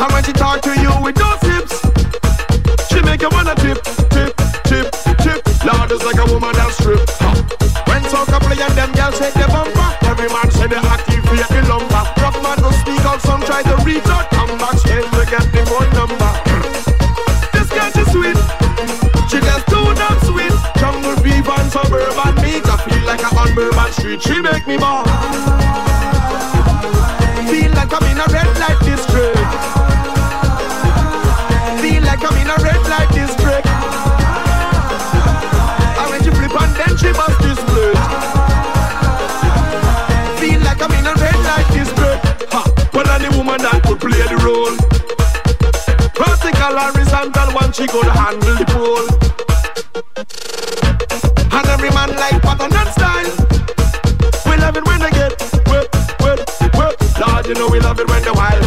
[0.00, 1.76] And when she talk to you with those hips,
[2.88, 3.82] she make you wanna tip,
[4.14, 4.32] tip,
[4.70, 4.86] tip,
[5.24, 5.40] tip.
[5.66, 7.02] Lord is like a woman that strip.
[7.88, 9.67] When soca play and them girls shake their bumper,
[13.18, 16.30] out, some try to reach out, come back straight to get the phone number.
[17.52, 18.38] This girl is sweet,
[19.28, 20.52] she just too damn sweet.
[20.78, 24.22] Jungle beef and suburban meat, I feel like I'm on Bourbon Street.
[24.22, 25.67] She make me more.
[47.68, 49.08] One she could handle the pole.
[51.52, 53.32] And every man like pattern and style.
[54.48, 55.32] We love it when they get
[55.68, 55.88] whip,
[56.24, 56.40] whip,
[56.76, 56.94] whip.
[57.20, 58.64] Lord, you know we love it when they wild.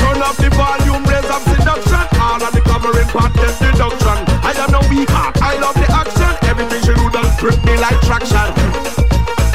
[0.00, 2.04] Turn up the volume, raise up seduction.
[2.20, 4.16] All of the covering part, get deduction.
[4.40, 6.32] I am no weak heart, I love the action.
[6.48, 8.48] Everything she do done grip me like traction.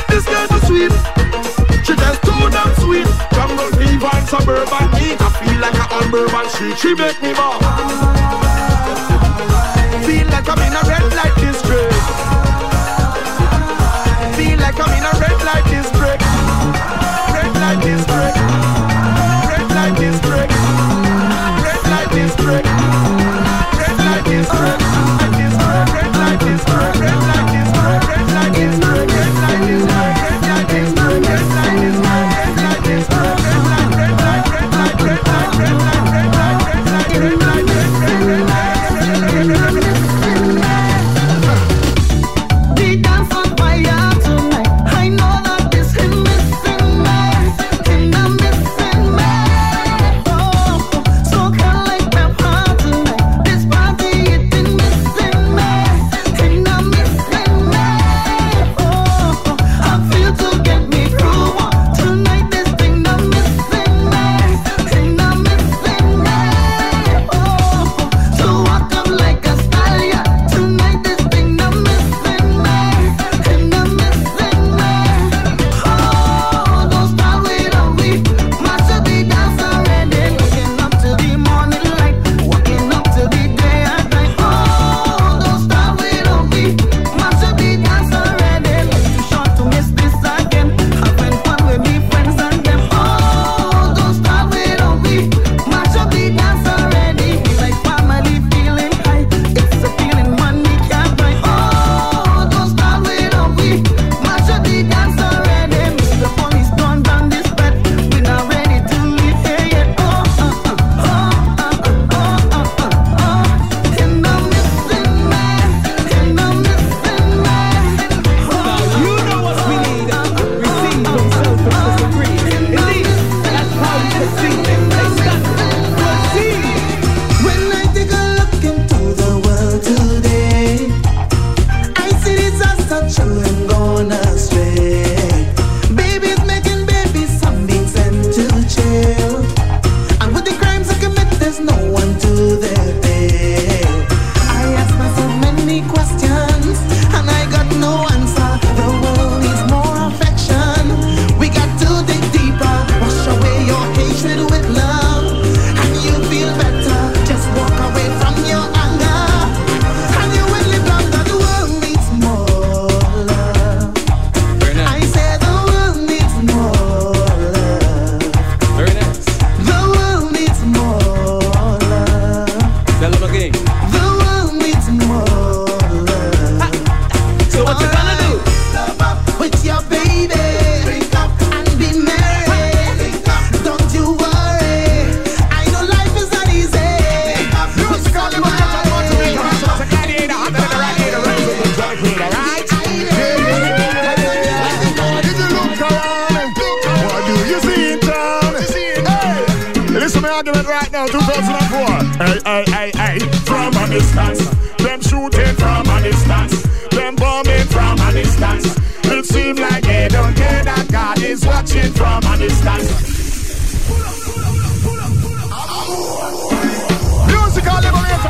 [0.10, 0.94] This girl is sweet,
[1.86, 3.10] she just too damn sweet.
[3.34, 5.18] Jungle fever and suburban meat.
[5.18, 6.78] I feel like I'm on Bourbon Street.
[6.78, 8.49] She make me more.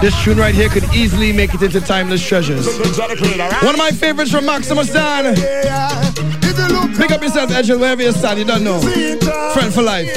[0.01, 2.65] This tune right here could easily make it into Timeless Treasures.
[2.67, 5.35] One of my favorites from Maximus Dan.
[6.95, 8.79] Pick up yourself, Edgel, wherever you stand, you don't know.
[9.53, 10.07] Friend for life.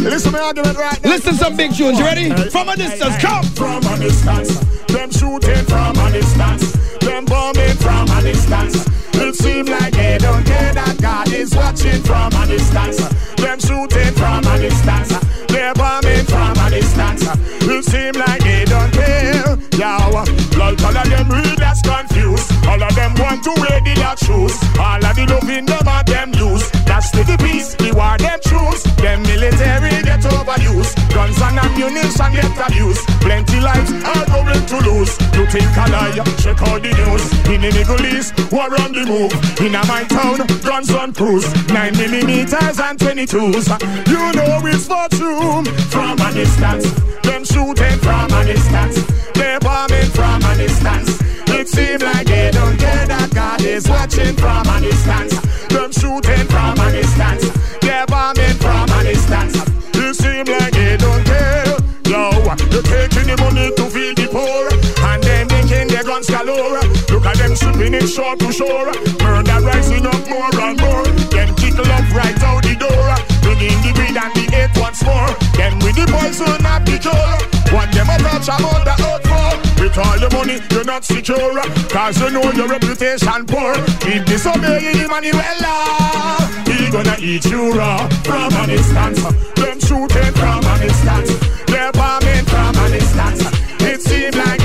[0.00, 0.90] Listen right now.
[1.04, 2.30] Listen some big tunes, you ready?
[2.50, 3.44] From a distance, come!
[3.54, 4.58] From a distance.
[4.86, 6.72] Them shooting from a distance.
[6.98, 8.88] Them bombing from a distance.
[9.14, 12.98] It seems like they don't care that God is watching from a distance.
[13.36, 15.12] Them shooting from a distance.
[15.46, 16.09] They're bombing
[20.90, 22.50] all of them real that's confused.
[22.66, 24.54] All of them want to wear the dark shoes.
[24.78, 26.68] All of the loving them are them use.
[26.84, 28.82] That's to the peace, the war them choose.
[28.96, 29.99] Them military
[30.56, 31.14] get overused.
[31.14, 33.06] Guns and ammunition get abused.
[33.20, 35.18] Plenty lives are going to lose.
[35.34, 36.24] You think a lie?
[36.38, 37.24] Check out the news.
[37.48, 39.32] In the Middle East, war on the move.
[39.60, 41.46] In a my town, guns on cruise.
[41.68, 43.68] Nine millimeters and 22s.
[44.08, 45.64] You know it's for true.
[45.90, 46.90] From a distance,
[47.22, 48.96] them shooting from a distance.
[49.34, 51.20] They bombing from a distance.
[51.52, 55.34] It seems like they don't care that God is watching from a distance.
[55.68, 56.79] Them shooting from
[63.30, 64.66] the money to feed the poor.
[65.06, 66.82] And then making their guns galore.
[67.10, 68.90] Look at them shipping it shore to shore.
[69.22, 71.06] Murder rising up more and more.
[71.30, 73.10] Them kick love right out the door.
[73.42, 75.30] Bringing the greed and the hate once more.
[75.54, 77.38] Them with the poison of the cure.
[77.70, 79.50] One them a touch about the earth for.
[79.80, 81.62] With all your money, you're not secure.
[81.88, 83.74] Cause you know your reputation poor.
[84.10, 85.40] If disobey Emmanuel,
[86.66, 89.22] he gonna eat you raw from a distance.
[89.54, 91.49] Them shooting from a distance.
[91.80, 93.40] They're bombing from a distance.
[93.80, 94.59] It seems like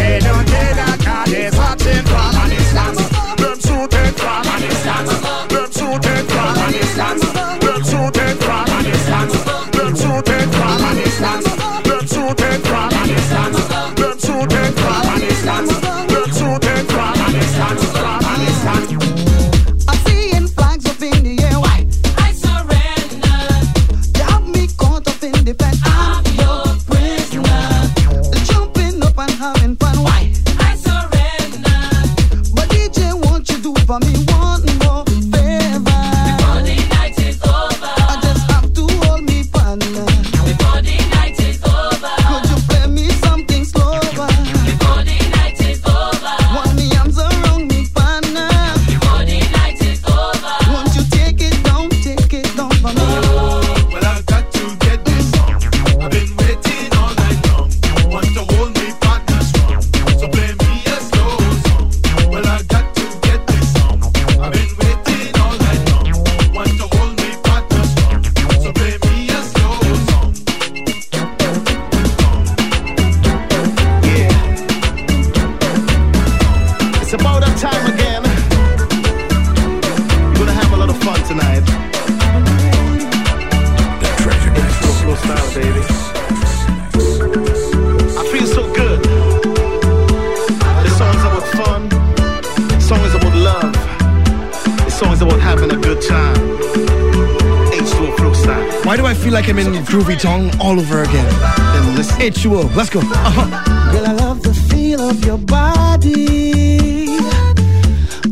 [99.86, 101.30] Groovy Town all over again.
[101.74, 102.20] Then listen.
[102.20, 102.76] H2O.
[102.76, 103.00] Let's go.
[103.00, 103.92] Uh-huh.
[103.92, 107.18] Girl, I love the feel of your body.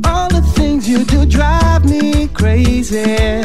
[0.04, 3.42] All the things you do drive me crazy.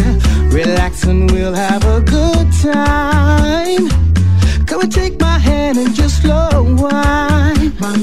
[0.50, 3.88] Relax and we'll have a good time.
[4.66, 7.72] Come and take my hand and just slow wine.
[7.78, 7.96] My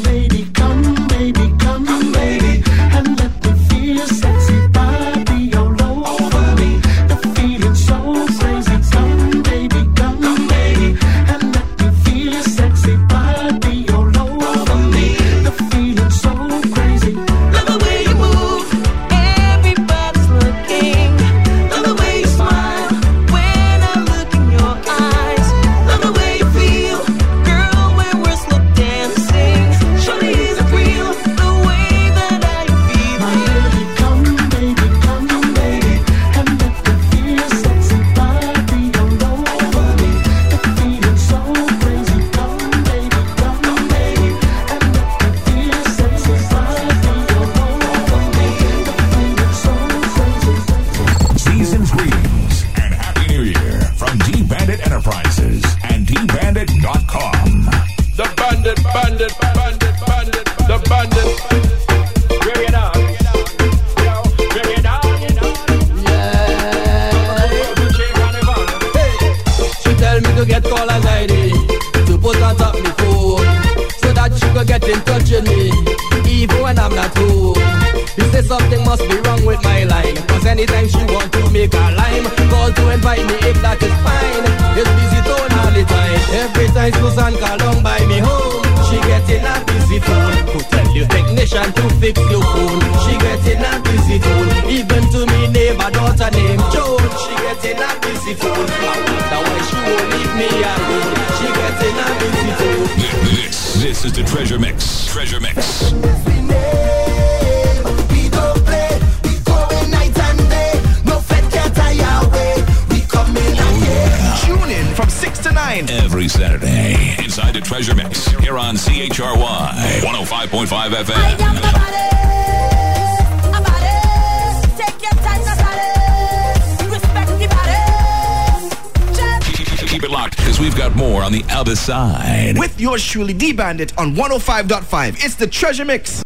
[133.15, 135.23] truly D Bandit on 105.5.
[135.23, 136.21] It's the Treasure Mix.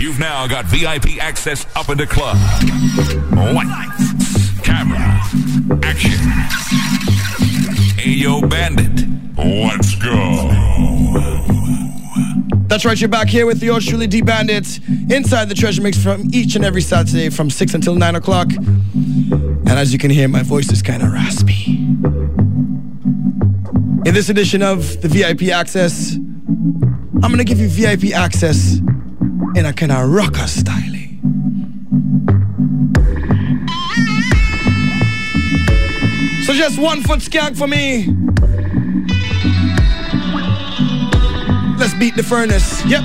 [0.00, 2.36] You've now got VIP access up in the club.
[3.54, 4.98] Lights, camera,
[5.84, 6.10] action.
[8.02, 9.06] Ayo Bandit,
[9.38, 10.48] let's go.
[12.66, 16.28] That's right, you're back here with yours truly, D Bandit, inside the Treasure Mix from
[16.32, 18.48] each and every Saturday from 6 until 9 o'clock.
[18.56, 21.57] And as you can hear, my voice is kind of raspy.
[24.08, 28.78] In this edition of the VIP Access, I'm gonna give you VIP access
[29.54, 30.94] in a kind of rocker style.
[36.46, 38.06] So just one foot skank for me.
[41.78, 42.82] Let's beat the furnace.
[42.86, 43.04] Yep.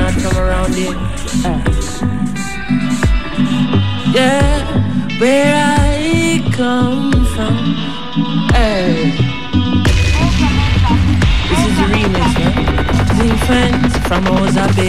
[0.00, 0.96] not come around it.
[4.14, 7.56] Yeah, where I come from.
[8.54, 9.19] Hey.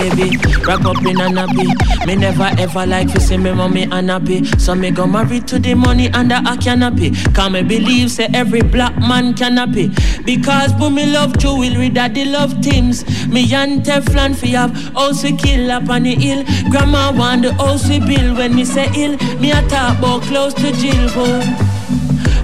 [0.01, 0.37] Baby.
[0.65, 1.67] Wrap up in a nappy.
[2.05, 4.45] Me never ever like to see me mommy unhappy.
[4.57, 7.11] So me go married to the money under a canopy.
[7.33, 9.91] Can me believe say every black man can happy.
[10.25, 13.05] Because boom me love jewelry, daddy love things.
[13.27, 16.43] Me and Teflon fi have house we kill up on the hill.
[16.69, 19.17] Grandma want the house we build when me say ill.
[19.39, 21.70] Me a talk about close to jail boom.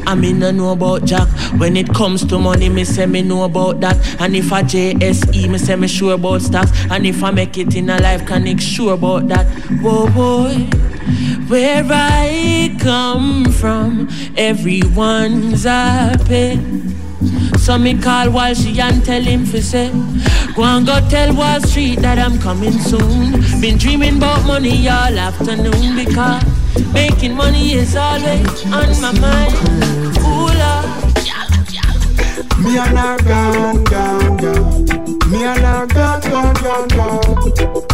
[0.07, 1.27] I mean I know about Jack.
[1.59, 3.97] When it comes to money, me say me know about that.
[4.21, 6.71] And if I JSE, me say me sure about stocks.
[6.89, 9.45] And if I make it in a life, can I sure about that.
[9.81, 10.53] Whoa boy,
[11.49, 14.07] where I come from,
[14.37, 16.57] everyone's happy.
[17.57, 19.89] So me call while she and tell him fi say
[20.55, 25.17] Go and go tell Wall Street that I'm coming soon Been dreaming about money all
[25.17, 26.56] afternoon Because
[26.93, 29.53] making money is always on my mind
[30.19, 30.85] Ooh, Lord.
[32.63, 34.85] Me and her gone, gone, gone.
[35.31, 37.87] Me and her gone, gone, gone, gone.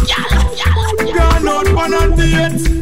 [1.14, 2.74] Gone out one on date.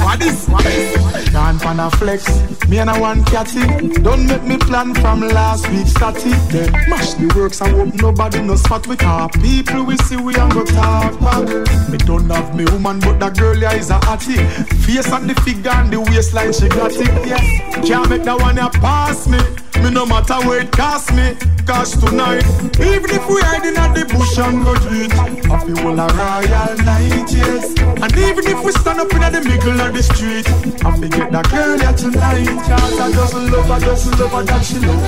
[0.00, 1.28] What is, what is?
[1.30, 2.26] Gone pan a flex.
[2.68, 3.60] Me and a one catty.
[4.02, 6.32] Don't make me plan from last week statty.
[6.50, 9.28] Then mash the works and hope nobody no spot we car.
[9.30, 11.48] People we see we and go talk back.
[11.90, 14.36] Me don't have me woman, but that girl yeah is a hattie.
[14.84, 17.26] Face and the figure and the waistline she got it.
[17.26, 19.38] Yeah, can't make that one ya pass me.
[19.82, 22.44] Me no matter where it cost me, cause tonight,
[22.80, 27.30] even if we hiding at the bush and go I feel all a royal night,
[27.30, 27.74] yes.
[27.96, 30.46] And even if we stand up in the middle of the street,
[30.84, 34.62] I forget that girl here tonight, cause I just love her, just love her that
[34.64, 35.00] she love.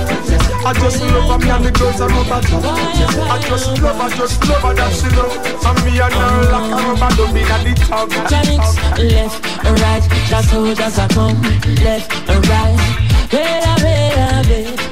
[0.65, 2.65] I just love her, me and the girls are rubber top.
[2.65, 5.37] I just love her, just love her that she love.
[5.37, 8.09] And me and her like a rubber dub in the tub.
[8.09, 11.41] Mechanics, left right, that's how does I come.
[11.85, 12.09] Left
[12.49, 12.77] right,
[13.29, 14.19] better, better.
[14.49, 14.88] Ooh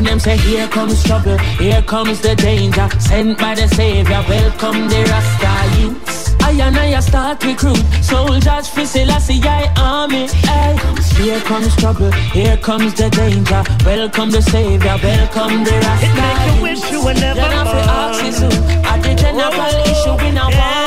[0.00, 2.88] And them say here comes trouble, here comes the danger.
[2.98, 6.34] Sent by the Savior, welcome the Rasta youths.
[6.40, 10.26] I and I start recruit soldiers for Selassie I army.
[10.48, 10.74] Hey,
[11.22, 13.62] here comes trouble, here comes the danger.
[13.84, 16.06] Welcome the Savior, welcome the Rasta.
[16.06, 18.42] It make you wish you were never I born.
[18.86, 20.79] at the general issue we now want.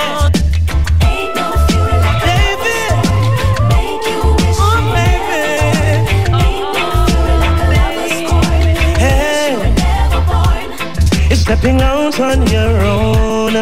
[11.44, 13.54] Stepping out on your own.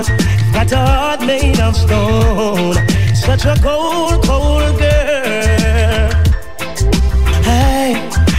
[0.54, 2.76] Got a heart made of stone.
[3.16, 6.10] Such a cold, cold girl.
[7.50, 7.90] Hey,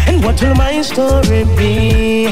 [0.07, 2.27] and what will my story be?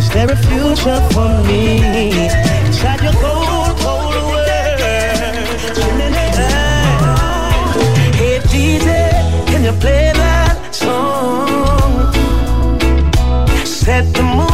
[0.00, 2.28] Is there a future for me?
[2.66, 4.80] Inside your cold, cold world.
[8.18, 8.88] Hey, DJ,
[9.48, 12.12] can you play that song?
[13.64, 14.49] Set the mood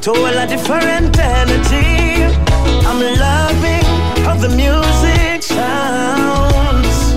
[0.00, 2.22] to a different energy.
[2.86, 3.84] I'm loving
[4.24, 7.14] how the music sounds.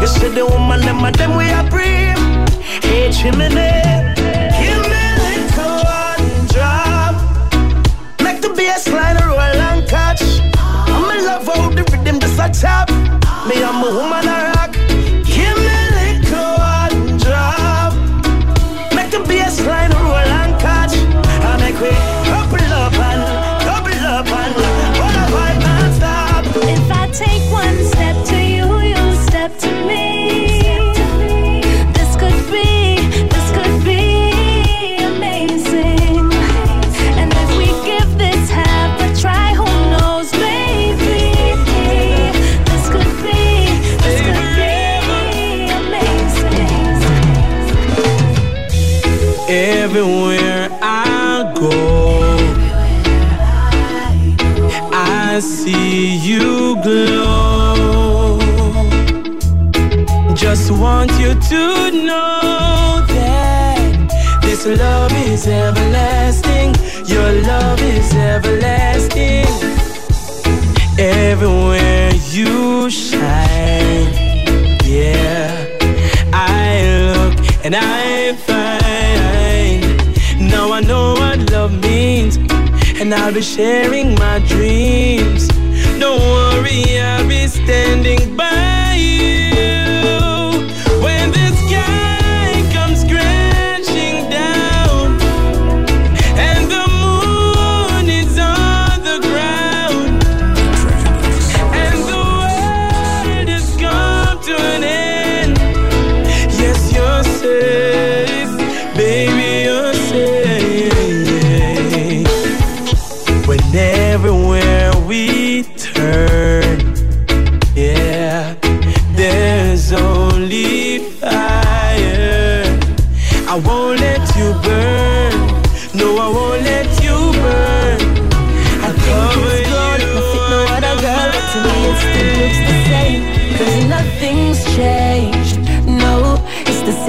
[0.00, 2.12] You see the woman, and them we are free.
[2.86, 3.48] Hey, chimney,
[4.60, 7.14] give me a little one drop.
[8.22, 10.22] Make the bass line roll and catch.
[10.54, 12.90] I'm in love how the rhythm just a tap.
[13.48, 14.45] Me, I'm a woman,
[60.66, 66.74] Just want you to know that this love is everlasting.
[67.06, 69.46] Your love is everlasting.
[70.98, 74.10] Everywhere you shine,
[74.84, 75.68] yeah.
[76.32, 76.82] I
[77.14, 80.50] look and I find.
[80.50, 82.38] Now I know what love means,
[83.00, 85.46] and I'll be sharing my dreams.
[86.00, 87.15] Don't worry, I'll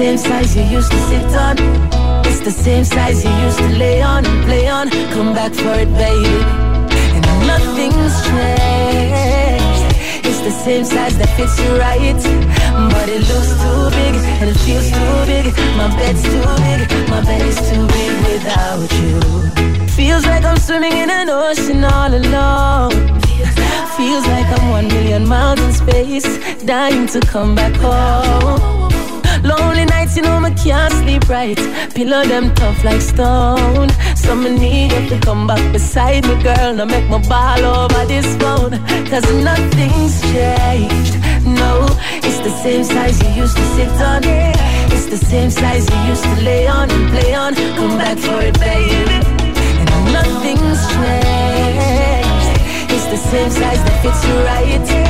[0.08, 1.56] same size you used to sit on.
[2.24, 4.88] It's the same size you used to lay on and play on.
[5.12, 6.36] Come back for it, baby.
[7.14, 9.84] And nothing's changed.
[10.24, 12.20] It's the same size that fits you right.
[12.92, 15.44] But it looks too big and it feels too big.
[15.76, 16.80] My bed's too big,
[17.10, 19.20] my bed is too big without you.
[19.88, 22.96] Feels like I'm swimming in an ocean all alone.
[23.98, 26.28] Feels like I'm one million miles in space,
[26.64, 28.77] dying to come back home.
[29.48, 31.56] Lonely nights, you know, I can't sleep right.
[31.94, 33.88] Pillow them tough like stone.
[34.14, 36.74] So I need you to come back beside me, girl.
[36.74, 38.72] Now make my ball over this phone.
[39.08, 41.14] Cause nothing's changed.
[41.60, 41.86] No,
[42.26, 44.22] it's the same size you used to sit on.
[44.94, 47.54] It's the same size you used to lay on and play on.
[47.54, 49.16] Come back for it, baby.
[49.80, 52.52] And nothing's changed.
[52.92, 55.07] It's the same size that fits you right.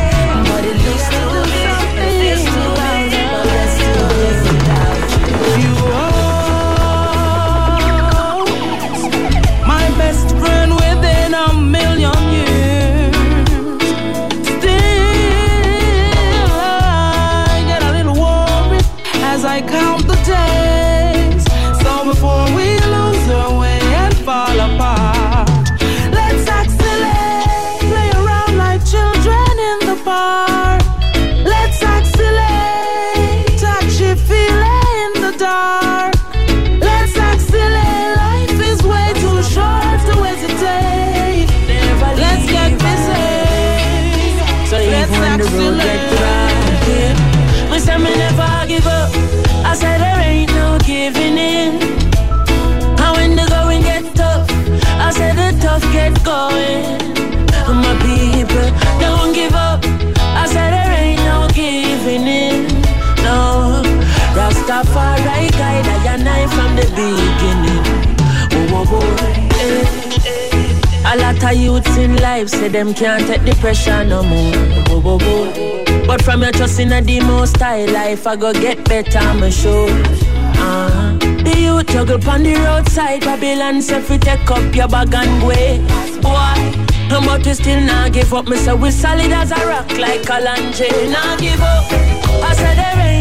[71.11, 76.07] A lot of youths in life say them can't take the pressure no more.
[76.07, 79.89] But from your trust in a most style life, I go get better, I'm sure.
[79.91, 81.17] Uh-huh.
[81.45, 85.79] The youth juggle on the roadside, Babylon say fi take up your bag and go.
[86.21, 88.47] Boy, but we still not give up.
[88.47, 91.11] Me say we solid as a rock like a.
[91.11, 91.85] Not give up.
[91.91, 93.18] I said there ain't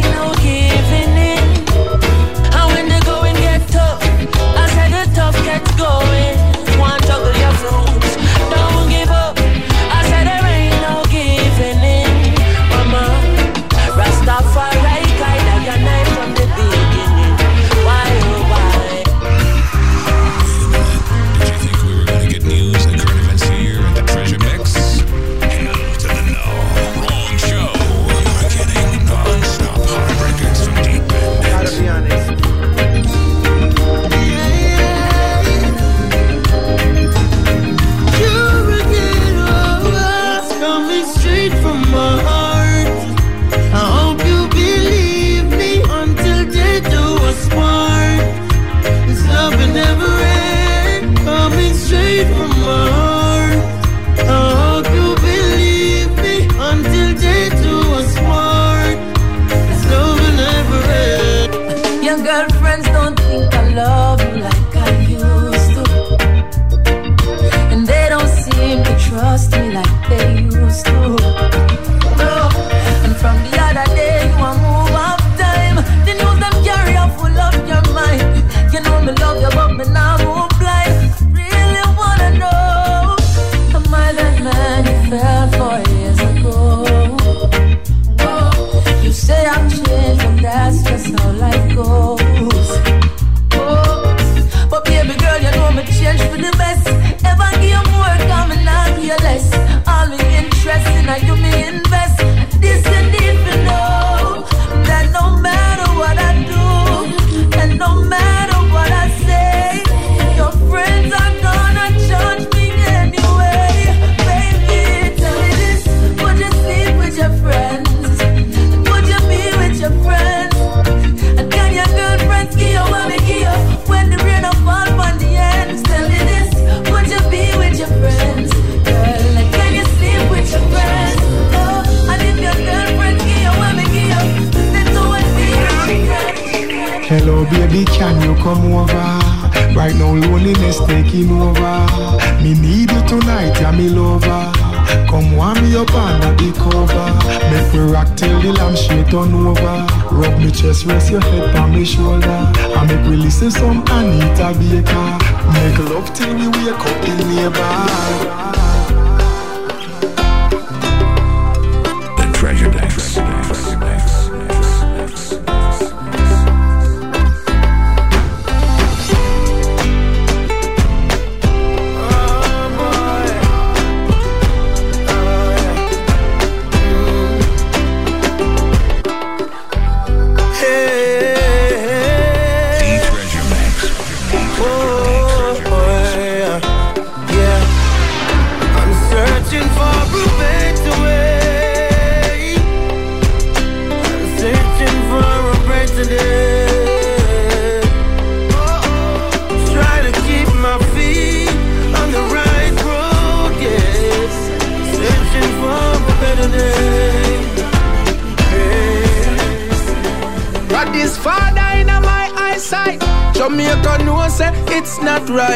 [149.09, 149.87] turn over.
[150.11, 152.27] Rub me chest, rest your head on my shoulder.
[152.27, 155.17] I make we listen some Anita Baker.
[155.53, 158.66] Make love till we wake up in neighbor.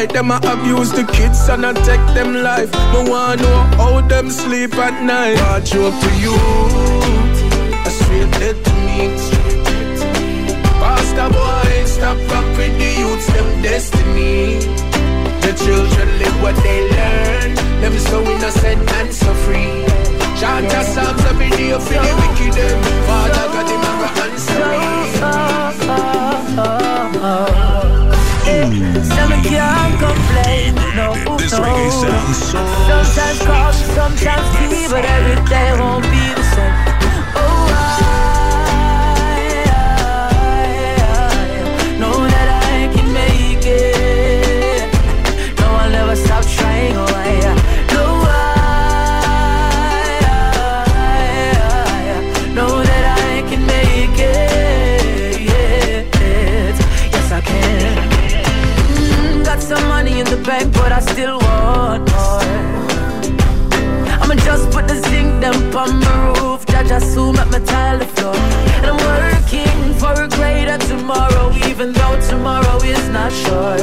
[0.02, 0.12] Not right.
[0.12, 2.72] Them a abuse the kids and a take them life.
[2.92, 5.36] No one know how them sleep at night.
[5.36, 6.34] Watch up to you.
[7.86, 9.10] A straight dead to me.
[10.80, 14.58] Pastor boy, stop rock with the youths, them destiny.
[15.42, 17.54] The children live what they learn.
[17.80, 19.84] Them so innocent and so free.
[20.38, 22.82] Chant your psalms every day for the wicked them.
[23.06, 24.62] Father God, him never answer
[25.14, 25.38] oh,
[26.54, 26.68] oh,
[27.22, 27.71] oh,
[30.94, 31.14] No.
[32.88, 36.91] Sometimes coffee, sometimes tea, but every day won't be the same.
[67.72, 68.36] Tile the floor.
[68.76, 73.82] And I'm working for a greater tomorrow, even though tomorrow is not sure.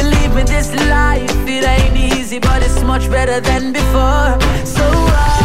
[0.00, 4.30] Believe me, this life it ain't easy, but it's much better than before.
[4.76, 4.84] So
[5.26, 5.41] I,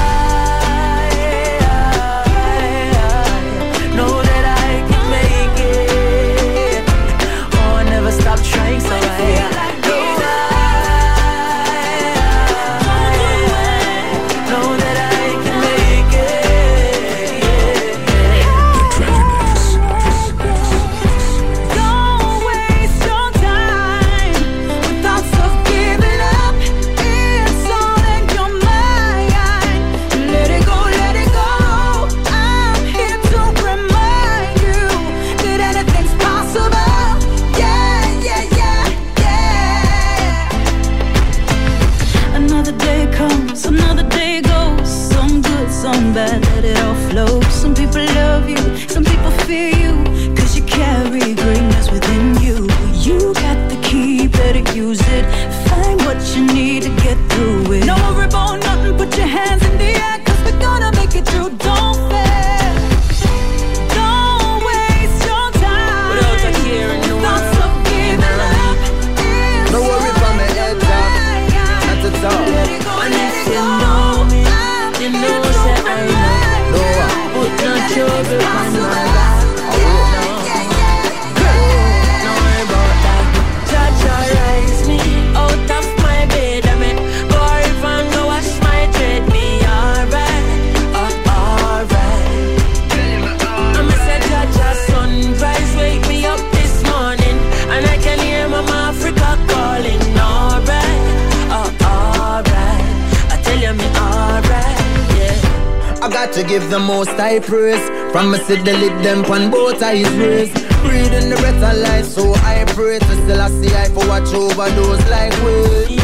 [107.27, 107.83] high praise.
[108.11, 110.55] From me sit the lid them on both eyes raised.
[110.83, 112.23] Breathing the breath of life, so
[112.53, 115.55] I pray to still I see I for watch over those like we.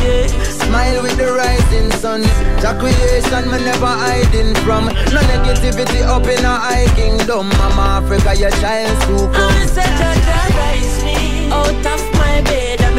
[0.04, 0.28] Yeah.
[0.64, 2.22] Smile with the rising sun.
[2.62, 4.86] Jah creation me never hiding from.
[5.16, 7.48] No negativity up in a high kingdom.
[7.60, 9.68] Mama Africa, your child to come.
[9.76, 12.93] Say Jah Jah rise me out of my bed.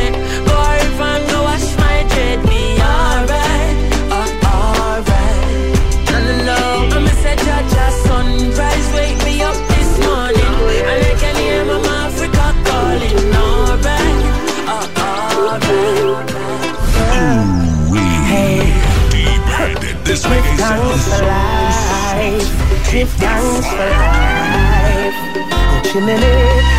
[8.53, 10.55] price wake me up this morning.
[10.85, 13.16] And I can hear my Africa calling.
[13.35, 14.25] Alright,
[14.69, 15.85] uh, alright.
[20.05, 22.49] This nigga down so life,
[22.89, 25.16] trip down for life.
[25.51, 26.19] Oh, chimney,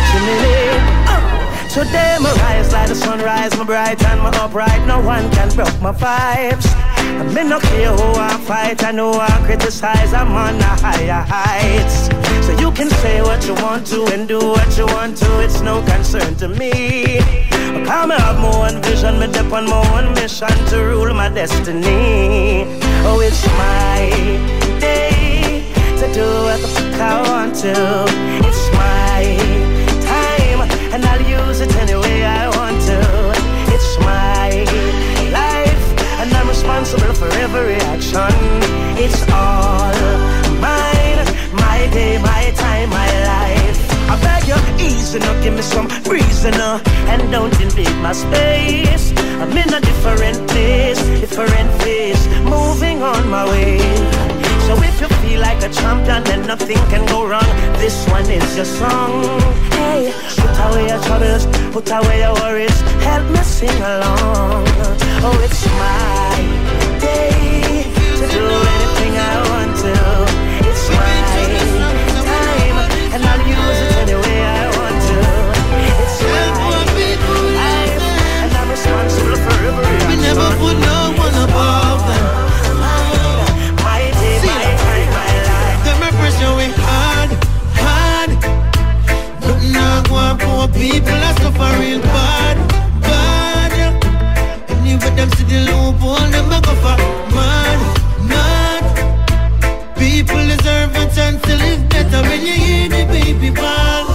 [0.08, 0.78] chimney.
[1.10, 1.20] Uh.
[1.68, 4.86] Today my rise like the sunrise, my bright and my upright.
[4.86, 6.85] No one can break my vibes.
[7.18, 10.12] I me no care who I fight, I know I criticize.
[10.12, 12.08] I'm on the higher heights.
[12.46, 15.40] So you can say what you want to and do what you want to.
[15.40, 17.20] It's no concern to me.
[17.76, 21.28] Because me have my own vision, me dip on my own mission to rule my
[21.28, 22.64] destiny.
[23.08, 24.10] Oh, it's my
[24.80, 27.74] day to do what the fuck I want to.
[28.48, 29.22] It's my
[30.12, 30.60] time,
[30.92, 32.98] and I'll use it any way I want to.
[33.74, 34.35] It's my
[36.78, 38.36] responsible for every action.
[38.98, 39.94] It's all
[40.60, 41.24] mine,
[41.54, 43.80] my day, my time, my life.
[44.10, 46.80] I beg you, easy now, give me some reason now,
[47.10, 49.12] and don't invade my space.
[49.40, 53.78] I'm in a different place, different phase, moving on my way.
[54.66, 57.50] So if you feel like a champion, then nothing can go wrong.
[57.78, 59.22] This one is your song.
[59.72, 60.12] Hey,
[60.70, 62.78] away your troubles, put away your worries.
[63.02, 64.64] Help me sing along.
[65.26, 66.36] Oh, it's my
[67.00, 67.84] day
[68.18, 68.44] to do
[68.74, 69.94] anything I want to.
[70.68, 71.14] It's my
[72.30, 72.78] time,
[73.14, 75.18] and I'll use it any way I want to.
[76.02, 76.46] It's my
[77.60, 77.96] life,
[78.42, 82.35] and I'm responsible for every We never put no one above them.
[90.66, 92.56] Go people are suffering bad,
[93.00, 93.72] bad.
[94.70, 96.96] Anyway, them see the loophole, them a go for
[97.34, 97.80] mad,
[98.30, 98.84] mad.
[99.96, 104.06] People deserve a chance to live better when you hear the baby ball.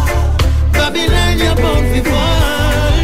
[0.74, 3.02] Babylon, you're bound to fall.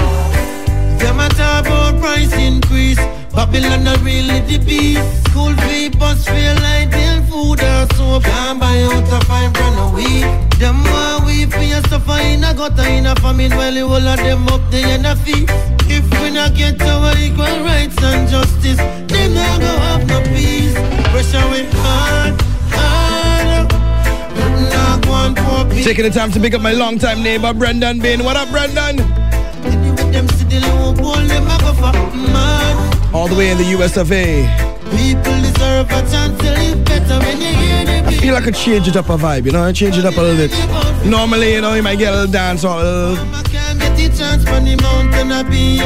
[1.00, 3.00] Them a talk about price increase.
[3.34, 5.02] Babylon not really the beast.
[5.30, 8.24] School fee, bus fare, light bill, food or soap.
[8.24, 10.26] Can't buy out a five grand a week.
[10.60, 10.87] Them
[11.48, 14.48] want we your suffer in a gutter in a famine while you all of them
[14.48, 15.50] up there in a feet.
[15.90, 20.74] If we not get our equal rights and justice, them not go have no peace.
[21.12, 22.42] Pressure we hard,
[22.72, 23.72] hard.
[24.70, 25.84] Not go on poor people.
[25.84, 28.24] Taking the time to pick up my longtime neighbor, Brendan Bain.
[28.24, 28.98] What up, Brendan?
[30.12, 33.14] Them see the loophole, them a go for mad.
[33.14, 34.77] All the way in the US of A.
[38.08, 40.18] I feel like I change it up a vibe, you know, I change it up
[40.18, 40.52] a little bit.
[41.06, 42.80] Normally, you know, you might get a little dance or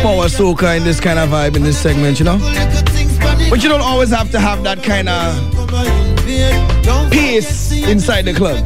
[0.02, 2.38] power soca in this kind of vibe in this segment, you know.
[3.49, 5.36] But you don't always have to have that kind of
[7.11, 8.65] peace inside the club.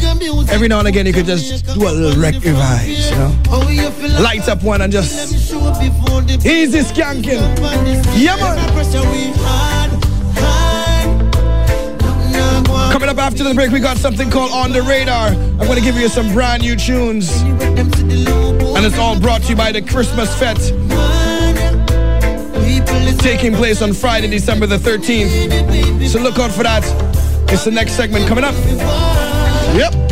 [0.49, 4.21] Every now and again, you could just do a little vibes, you know.
[4.21, 5.33] Light up one and just
[6.45, 7.41] easy skanking.
[8.17, 8.57] Yeah, man.
[12.95, 15.27] Coming up after the break, we got something called On the Radar.
[15.27, 17.29] I'm going to give you some brand new tunes.
[17.41, 20.71] And it's all brought to you by the Christmas Fete.
[23.19, 26.07] Taking place on Friday, December the 13th.
[26.07, 26.85] So look out for that.
[27.51, 28.55] It's the next segment coming up.
[29.75, 30.04] Yep.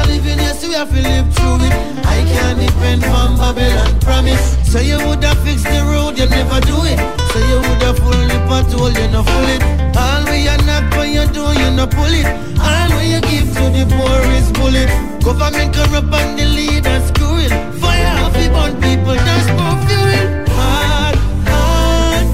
[0.00, 1.72] I living so we have to live through it.
[2.06, 4.56] I can't depend on Babylon promise.
[4.70, 6.98] So you would have fixed the road, you never do it.
[7.32, 9.62] So you would have full the patrol, you no full it.
[9.96, 12.26] All we are knock on your door, you no pull it.
[12.58, 14.88] All we you give to the poor is bullet.
[15.22, 17.52] Government corrupt and the leaders screw it.
[17.80, 20.12] Fire off the burn people, that's more fuel.
[20.56, 21.16] Hard,
[21.52, 22.26] hard.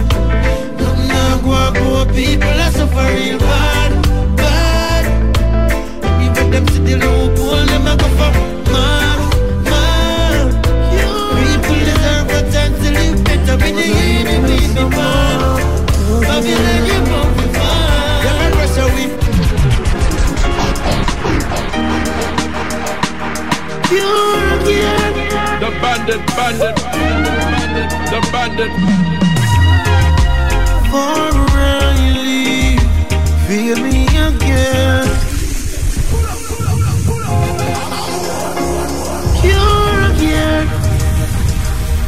[0.78, 3.90] Nothing now go poor people are suffering bad,
[4.36, 5.04] bad.
[6.22, 7.15] Even them see the
[11.84, 13.86] deserve a chance to live better the
[16.46, 16.56] you
[18.26, 19.04] a pressure we.
[25.60, 26.76] The bandit, bandit,
[28.10, 28.72] the bandit.
[30.90, 31.26] For
[31.56, 32.78] really
[33.46, 34.05] feel me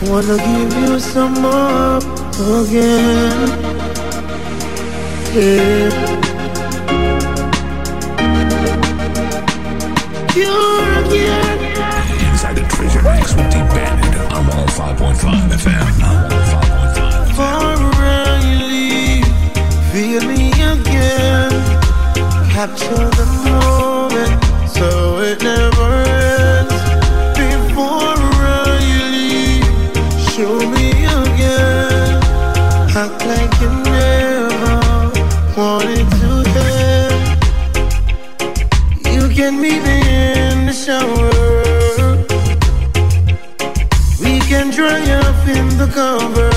[0.08, 1.98] Wanna give you some more
[2.62, 3.48] again.
[5.34, 5.90] Yeah.
[10.32, 11.58] Pure again.
[12.30, 15.92] Inside the Treasure Mix with D Bandit I'm on 105.5 FM.
[17.36, 17.68] For
[18.00, 19.22] really
[19.92, 21.52] feel me again.
[22.48, 26.07] Capture the moment so it never
[45.92, 46.48] covers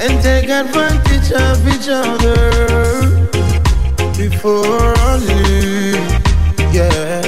[0.00, 2.38] and take advantage of each other
[4.16, 6.08] before I leave.
[6.72, 7.22] Yeah.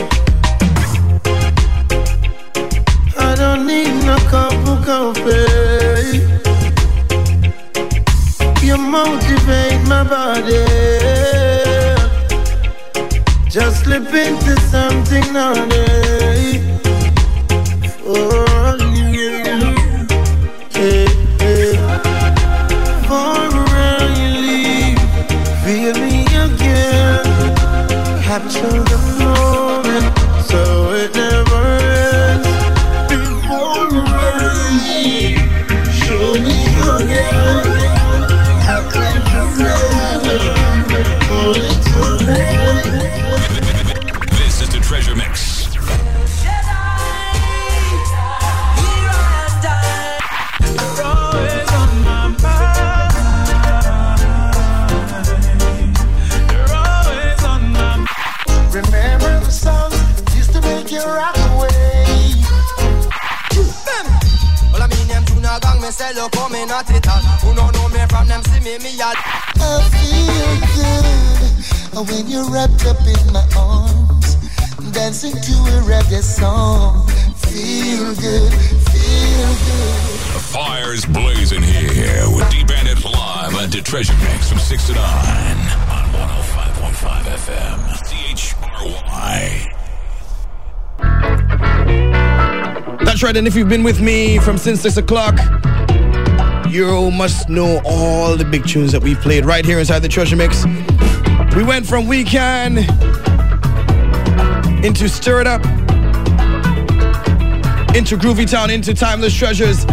[3.18, 6.20] I don't need no cup of coffee.
[8.66, 10.64] You motivate my body.
[13.48, 15.84] Just slip into something naughty.
[93.26, 95.34] And if you've been with me from since 6 o'clock,
[96.68, 100.36] you must know all the big tunes that we've played right here inside the Treasure
[100.36, 100.66] Mix.
[101.56, 102.80] We went from Weekend
[104.84, 105.64] into Stir It Up,
[107.96, 109.84] into Groovy Town, into Timeless Treasures,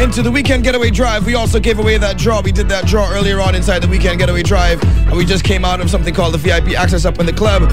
[0.00, 1.26] into the Weekend Getaway Drive.
[1.26, 2.40] We also gave away that draw.
[2.40, 5.66] We did that draw earlier on inside the Weekend Getaway Drive, and we just came
[5.66, 7.70] out of something called the VIP Access Up in the Club.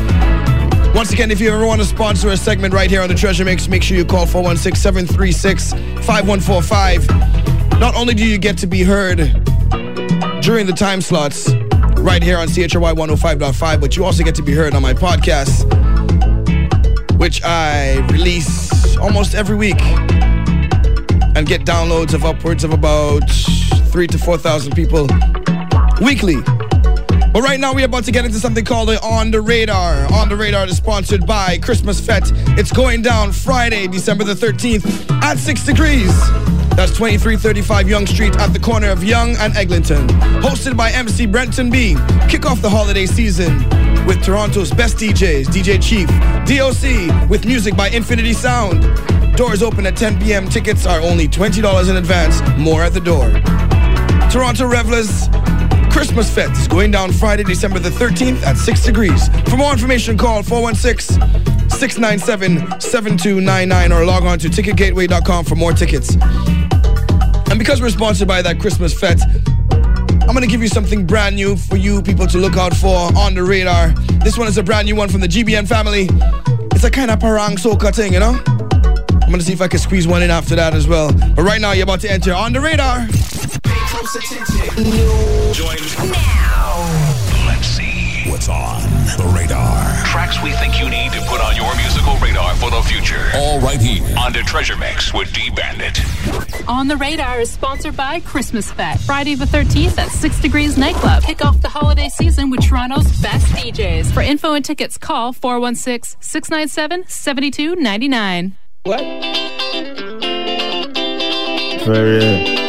[0.97, 3.45] Once again, if you ever want to sponsor a segment right here on the Treasure
[3.45, 7.79] Mix, make sure you call 416 736 5145.
[7.79, 9.17] Not only do you get to be heard
[10.41, 11.53] during the time slots
[11.99, 15.69] right here on CHRY 105.5, but you also get to be heard on my podcast,
[17.19, 23.29] which I release almost every week and get downloads of upwards of about
[23.91, 25.07] three to 4,000 people
[26.01, 26.37] weekly.
[27.37, 30.11] But right now, we're about to get into something called On the Radar.
[30.11, 32.31] On the Radar is sponsored by Christmas Fete.
[32.57, 36.09] It's going down Friday, December the 13th at 6 degrees.
[36.75, 40.07] That's 2335 Yonge Street at the corner of Yonge and Eglinton.
[40.41, 41.95] Hosted by MC Brenton B.
[42.27, 43.55] Kick off the holiday season
[44.07, 46.07] with Toronto's best DJs, DJ Chief,
[46.47, 48.81] DOC, with music by Infinity Sound.
[49.37, 50.49] Doors open at 10 p.m.
[50.49, 53.29] Tickets are only $20 in advance, more at the door.
[54.31, 55.29] Toronto Revelers
[55.97, 59.29] Christmas Fete is going down Friday, December the 13th at 6 degrees.
[59.49, 61.15] For more information, call 416
[61.71, 66.13] 697 7299 or log on to ticketgateway.com for more tickets.
[67.49, 69.19] And because we're sponsored by that Christmas Fete,
[70.21, 73.33] I'm gonna give you something brand new for you people to look out for on
[73.33, 73.89] the radar.
[74.23, 76.09] This one is a brand new one from the GBN family.
[76.75, 78.39] It's a kind of parang soca thing, you know?
[78.45, 81.11] I'm gonna see if I can squeeze one in after that as well.
[81.11, 83.07] But right now, you're about to enter on the radar.
[84.07, 84.85] Close attention.
[85.53, 87.45] Join now.
[87.45, 88.81] Let's see what's on
[89.17, 90.05] the radar.
[90.05, 93.21] Tracks we think you need to put on your musical radar for the future.
[93.35, 95.99] All right here on the Treasure Mix with D Bandit.
[96.69, 98.99] On the Radar is sponsored by Christmas Fete.
[99.01, 101.23] Friday the 13th at 6 Degrees Nightclub.
[101.23, 104.13] Kick off the holiday season with Toronto's best DJs.
[104.13, 108.57] For info and tickets, call 416 697 7299.
[108.83, 109.01] What?
[111.83, 112.66] For real.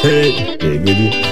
[0.00, 1.27] Hey, hey, good.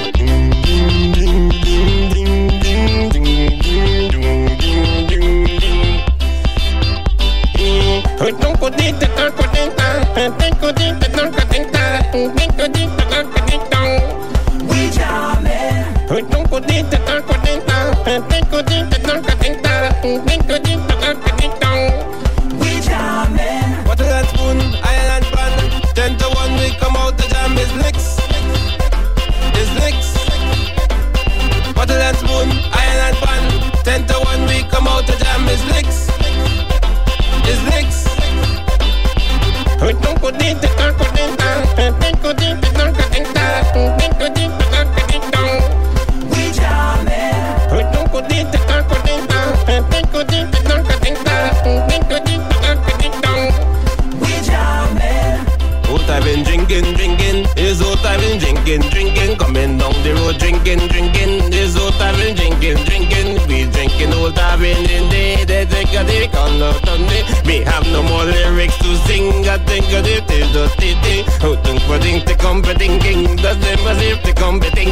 [60.39, 61.51] Drinking, drinking.
[61.51, 63.47] This old tavern drinking, drinking.
[63.49, 67.23] We drinking old tavern in the they think of the corner Sunday.
[67.45, 69.49] We have no more lyrics to sing.
[69.49, 71.23] I think of the till the titty.
[71.43, 73.37] Who think for ding to come for ding ding.
[73.37, 74.87] The same as if to come for ding.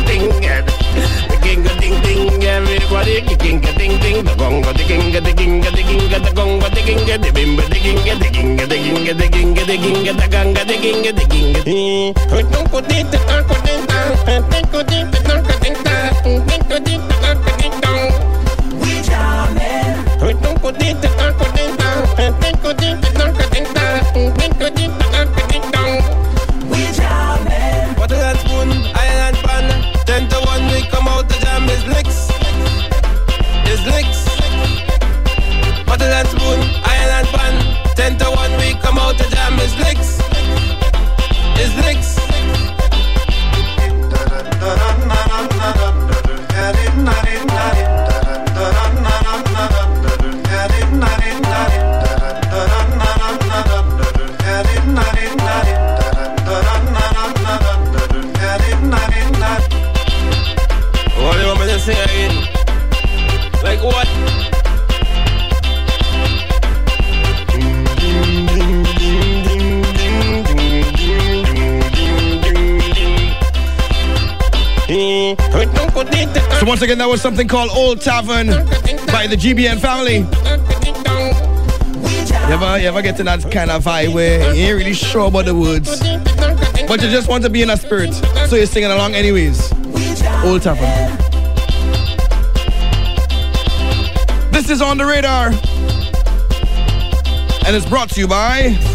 [1.45, 2.43] The of ding ding.
[2.43, 4.25] Everybody kicking a ding ding.
[4.25, 7.79] The gong the king the king the king the gong the king the bim the
[7.85, 11.25] king the king the king the king the king the gong the king the
[12.49, 14.17] think for ding to come for ding ding.
[14.25, 16.47] Think ding to come for ding ding.
[16.49, 18.09] Think ding to come for ding dong.
[18.81, 20.01] We jamming.
[20.65, 22.07] For ding to come for ding dong.
[22.41, 23.54] Think for ding to come
[39.77, 40.24] the
[76.65, 80.21] So once again, that was something called Old Tavern by the GBN family.
[82.49, 85.29] You ever, you ever get in that kind of vibe where you ain't really sure
[85.29, 86.01] about the words,
[86.89, 88.15] but you just want to be in a spirit,
[88.49, 89.71] so you're singing along anyways.
[90.43, 91.19] Old Tavern.
[94.51, 95.49] This is on the radar,
[97.67, 98.94] and it's brought to you by.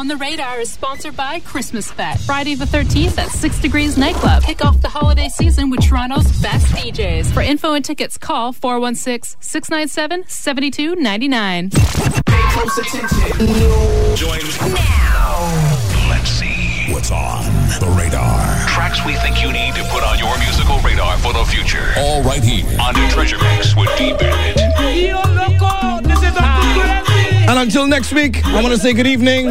[0.00, 2.18] On the Radar is sponsored by Christmas Fete.
[2.20, 4.42] Friday the 13th at 6 Degrees Nightclub.
[4.42, 7.30] Kick off the holiday season with Toronto's best DJs.
[7.34, 11.68] For info and tickets, call 416 697 7299.
[11.68, 14.16] Close attention.
[14.16, 14.40] Join
[14.72, 16.08] now.
[16.08, 17.44] Let's see what's on
[17.78, 18.40] the radar.
[18.68, 21.92] Tracks we think you need to put on your musical radar for the future.
[21.98, 24.64] All right here on the Treasure Mix with D Bandit.
[24.96, 27.09] Yo, loco, this is a
[27.50, 29.46] And until next week, I want to say good evening.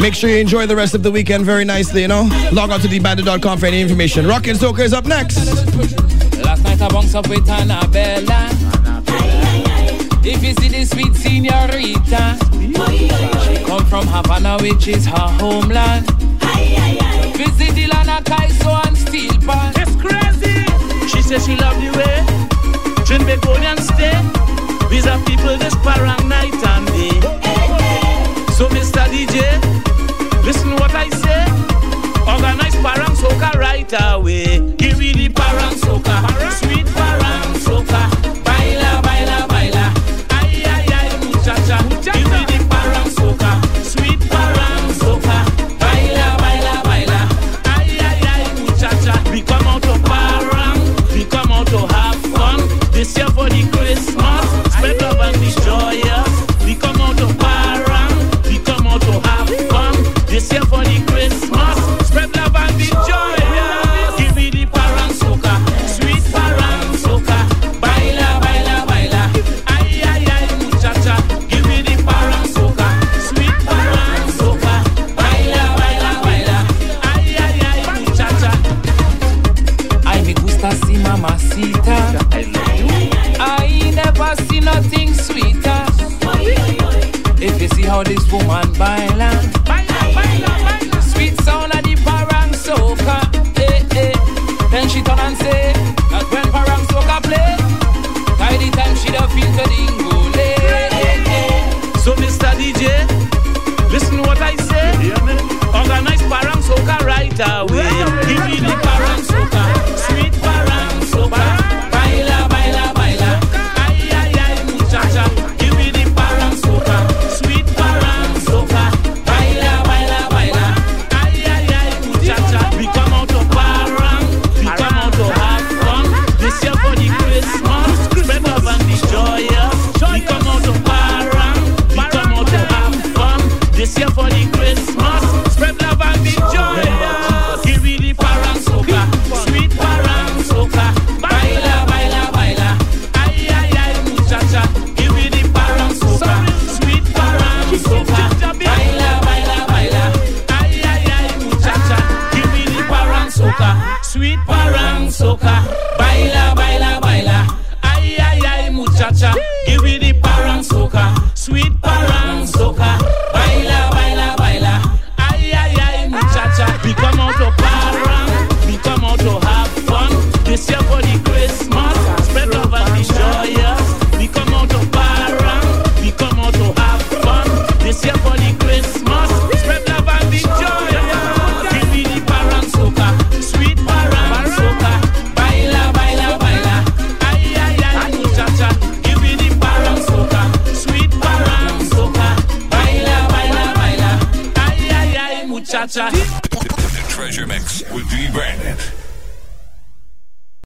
[0.00, 2.22] Make sure you enjoy the rest of the weekend very nicely, you know.
[2.52, 4.26] Log on to DBandit.com for any information.
[4.26, 5.36] Rock and Soca is up next.
[6.42, 8.48] Last night I bounced up with Annabella.
[10.24, 12.38] If you see the sweet senorita,
[13.44, 16.06] she come from Havana, which is her homeland.
[17.36, 19.74] Visit Ilana Kaiso and Steel Pan.
[19.76, 20.64] It's crazy.
[21.08, 22.24] She says she love the way.
[23.04, 24.53] Drink stay.
[24.94, 27.20] These are people this parang night and day.
[28.54, 29.02] So Mr.
[29.10, 29.42] DJ,
[30.44, 31.42] listen what I say.
[32.30, 34.60] Organize parang soca right away.
[34.76, 36.14] Give me the parang soca,
[36.62, 38.13] sweet parang soca.